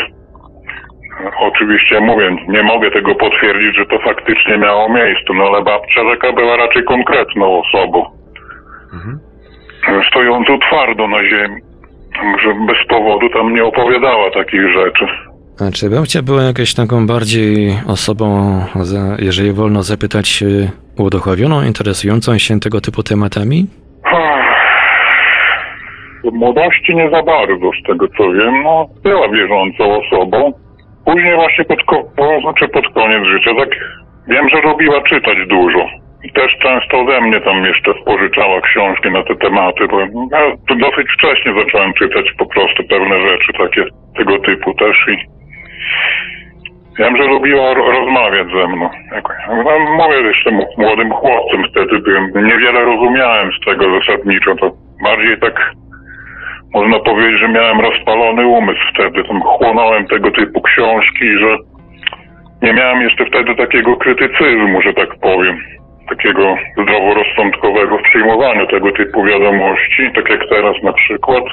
[1.41, 6.33] oczywiście mówię, nie mogę tego potwierdzić, że to faktycznie miało miejsce, no ale babcia taka
[6.33, 8.05] była raczej konkretną osobą.
[8.93, 9.19] Mhm.
[10.11, 11.61] Stojącą twardo na ziemi.
[12.43, 15.07] Że bez powodu tam nie opowiadała takich rzeczy.
[15.75, 18.27] Czy babcia była jakąś taką bardziej osobą,
[19.19, 20.45] jeżeli wolno zapytać,
[20.99, 23.67] uduchowioną, interesującą się tego typu tematami?
[26.25, 28.63] W młodości nie za bardzo, z tego co wiem.
[28.63, 30.53] No, była wierzącą osobą.
[31.07, 32.09] Później właśnie pod, ko-
[32.43, 33.69] znaczy pod koniec życia, tak
[34.29, 35.87] wiem, że lubiła czytać dużo.
[36.25, 40.75] I też często ode mnie tam jeszcze pożyczała książki na te tematy, bo ja to
[40.75, 43.85] dosyć wcześnie zacząłem czytać po prostu pewne rzeczy takie
[44.19, 45.17] tego typu też i
[46.99, 48.91] wiem, że lubiła rozmawiać ze mną.
[49.49, 54.71] No, mówię jeszcze młodym chłopcem wtedy byłem, niewiele rozumiałem z tego zasadniczo, to
[55.05, 55.73] bardziej tak
[56.75, 59.25] można powiedzieć, że miałem rozpalony umysł wtedy.
[59.25, 61.57] Tam chłonąłem tego typu książki, że
[62.63, 65.59] nie miałem jeszcze wtedy takiego krytycyzmu, że tak powiem.
[66.09, 71.45] Takiego zdroworozsądkowego w przyjmowaniu tego typu wiadomości, tak jak teraz na przykład.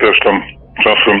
[0.00, 0.42] Też tam
[0.84, 1.20] czasem,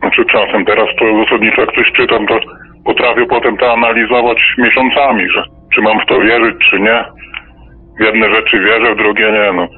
[0.00, 2.40] znaczy czasem, teraz to zasadniczo jak coś czytam, to
[2.84, 7.04] potrafię potem to analizować miesiącami, że czy mam w to wierzyć, czy nie.
[7.98, 9.68] W jedne rzeczy wierzę, w drugie nie, no.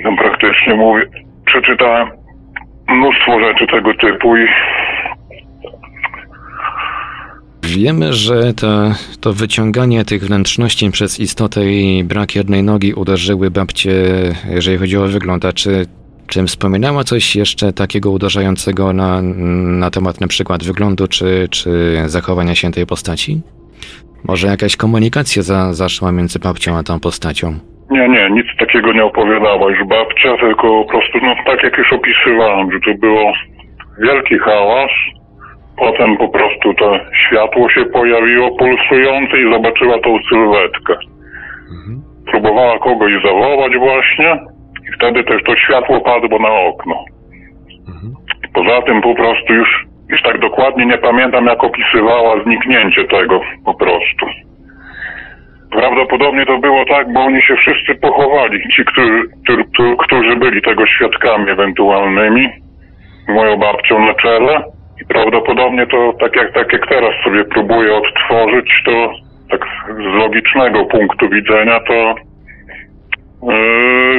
[0.00, 1.06] I tam praktycznie mówię,
[1.46, 2.08] przeczytałem
[2.88, 4.46] mnóstwo rzeczy tego typu i
[7.62, 13.92] Wiemy, że to, to wyciąganie tych wnętrzności przez istotę i brak jednej nogi uderzyły babcie,
[14.50, 15.44] jeżeli chodzi o wygląd.
[15.44, 15.86] A czy,
[16.28, 19.22] czy wspominała coś jeszcze takiego uderzającego na,
[19.82, 21.70] na temat na przykład wyglądu, czy, czy
[22.06, 23.40] zachowania się tej postaci?
[24.28, 27.48] Może jakaś komunikacja za, zaszła między babcią a tą postacią?
[27.90, 31.92] Nie, nie, nic takiego nie opowiadała już babcia, tylko po prostu, no tak jak już
[31.92, 33.32] opisywałem, że to było
[34.02, 34.90] wielki hałas,
[35.76, 40.94] potem po prostu to światło się pojawiło pulsujące i zobaczyła tą sylwetkę.
[41.70, 42.02] Mhm.
[42.30, 44.57] Próbowała kogoś zawołać właśnie
[44.98, 47.04] wtedy też to światło padło na okno.
[47.88, 48.14] Mhm.
[48.54, 53.74] Poza tym po prostu już, już tak dokładnie nie pamiętam jak opisywała zniknięcie tego po
[53.74, 54.26] prostu.
[55.70, 59.22] Prawdopodobnie to było tak, bo oni się wszyscy pochowali, ci, którzy,
[59.98, 62.48] którzy byli tego świadkami ewentualnymi,
[63.28, 64.64] moją babcią na czele.
[65.02, 69.12] I prawdopodobnie to, tak jak, tak jak teraz sobie próbuję odtworzyć, to
[69.50, 69.60] tak
[69.94, 72.14] z logicznego punktu widzenia, to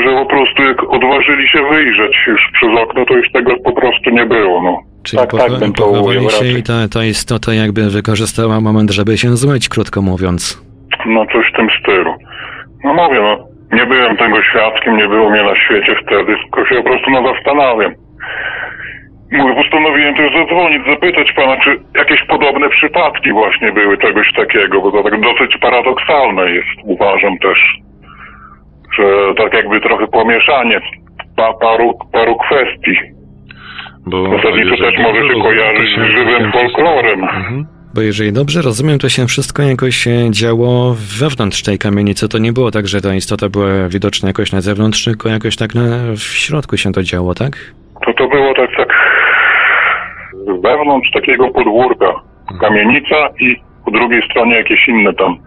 [0.04, 4.10] że po prostu jak odważyli się wyjrzeć już przez okno, to już tego po prostu
[4.10, 4.62] nie było.
[4.64, 4.80] No.
[5.04, 9.18] Czyli tak, tak, bym to pochowali się i ta, ta istota jakby wykorzystała moment, żeby
[9.18, 10.42] się zmyć, krótko mówiąc.
[11.06, 12.14] No coś w tym stylu.
[12.84, 13.38] No mówię, no,
[13.78, 17.34] nie byłem tego świadkiem, nie było mnie na świecie wtedy, tylko się po prostu no
[17.34, 17.94] zastanawiam.
[19.32, 24.92] Mówię, postanowiłem też zadzwonić, zapytać pana, czy jakieś podobne przypadki właśnie były czegoś takiego, bo
[24.92, 27.60] to tak dosyć paradoksalne jest, uważam też.
[28.98, 30.80] Że tak jakby trochę pomieszanie
[31.36, 32.96] pa, paru, paru kwestii.
[34.06, 37.24] Bo Zasadniczo też może się kojarzyć z żywym folklorem.
[37.24, 37.66] Mhm.
[37.96, 42.30] Bo jeżeli dobrze rozumiem, to się wszystko jakoś działo wewnątrz tej kamienicy.
[42.30, 45.76] To nie było tak, że ta istota była widoczna jakoś na zewnątrz, tylko jakoś tak
[45.76, 45.82] na,
[46.16, 47.54] w środku się to działo, tak?
[48.06, 48.90] To to było tak, tak
[50.64, 52.10] wewnątrz takiego podwórka.
[52.52, 52.60] Mhm.
[52.60, 55.38] Kamienica i po drugiej stronie jakieś inne tam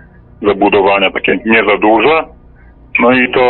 [0.43, 2.25] zabudowania, takie nie za duże.
[3.01, 3.43] No i to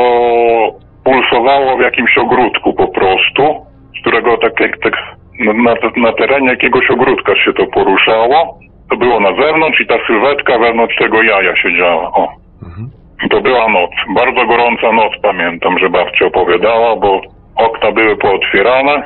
[1.05, 3.67] pulsowało w jakimś ogródku po prostu,
[3.99, 4.95] z którego tak, jak, tak
[5.41, 8.59] na, na terenie jakiegoś ogródka się to poruszało.
[8.91, 12.13] To było na zewnątrz i ta sylwetka wewnątrz tego jaja siedziała.
[12.13, 12.29] O.
[12.63, 12.91] Mhm.
[13.31, 13.91] To była noc.
[14.15, 17.21] Bardzo gorąca noc, pamiętam, że babcia opowiadała, bo
[17.57, 19.03] okna były pootwierane.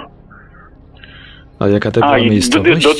[1.61, 2.83] A jaka to była miejscowość?
[2.83, 2.97] Do, do,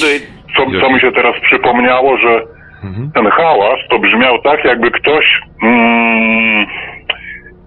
[0.57, 2.43] co, co mi się teraz przypomniało, że
[2.85, 3.11] mhm.
[3.15, 6.67] ten hałas to brzmiał tak, jakby ktoś mm,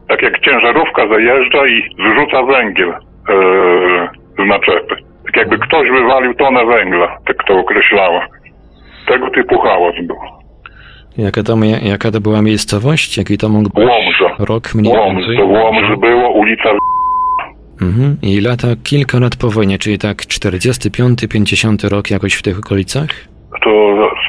[0.10, 2.94] tak jak ciężarówka zajeżdża i zrzuca węgiel
[4.40, 4.96] z naczepy.
[5.26, 8.28] Tak jakby ktoś wywalił tonę węgla, tak to określała.
[9.08, 10.18] Tego typu hałas był.
[11.18, 13.18] Jaka to, jaka to była miejscowość?
[13.18, 14.36] Jaki to mógł być Łomża.
[14.40, 15.28] rok mniej Łomża.
[15.28, 15.46] więcej?
[15.46, 16.70] Łomży było, ulica
[17.82, 18.18] Mhm.
[18.22, 23.10] I lata kilka lat po wojnie, czyli tak 45, 50 rok jakoś w tych okolicach?
[23.64, 23.72] To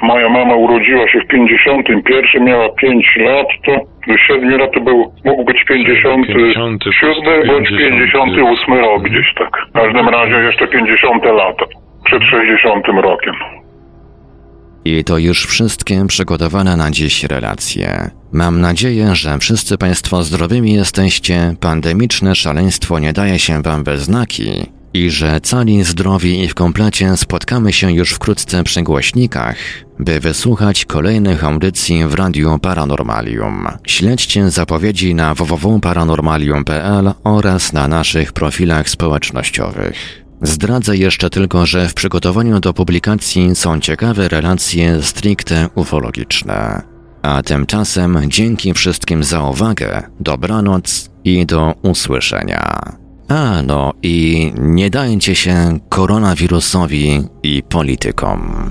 [0.03, 3.73] moja mama urodziła się w 51, miała 5 lat, to
[4.07, 9.51] do 7 lat to był, mógł być 57 bądź 58 rok gdzieś tak.
[9.71, 11.65] W każdym razie jeszcze 50 lata,
[12.05, 13.35] przed 60 rokiem.
[14.85, 18.11] I to już wszystkie przygotowane na dziś relacje.
[18.33, 24.80] Mam nadzieję, że wszyscy Państwo zdrowymi jesteście, pandemiczne szaleństwo nie daje się Wam we znaki
[24.95, 29.57] i że cali zdrowi i w komplecie spotkamy się już wkrótce przy głośnikach,
[29.99, 33.69] by wysłuchać kolejnych audycji w Radiu Paranormalium.
[33.87, 40.25] Śledźcie zapowiedzi na www.paranormalium.pl oraz na naszych profilach społecznościowych.
[40.43, 46.83] Zdradzę jeszcze tylko, że w przygotowaniu do publikacji są ciekawe relacje stricte ufologiczne.
[47.23, 53.00] A tymczasem dzięki wszystkim za uwagę, dobranoc i do usłyszenia.
[53.31, 58.71] A no i nie dajcie się koronawirusowi i politykom.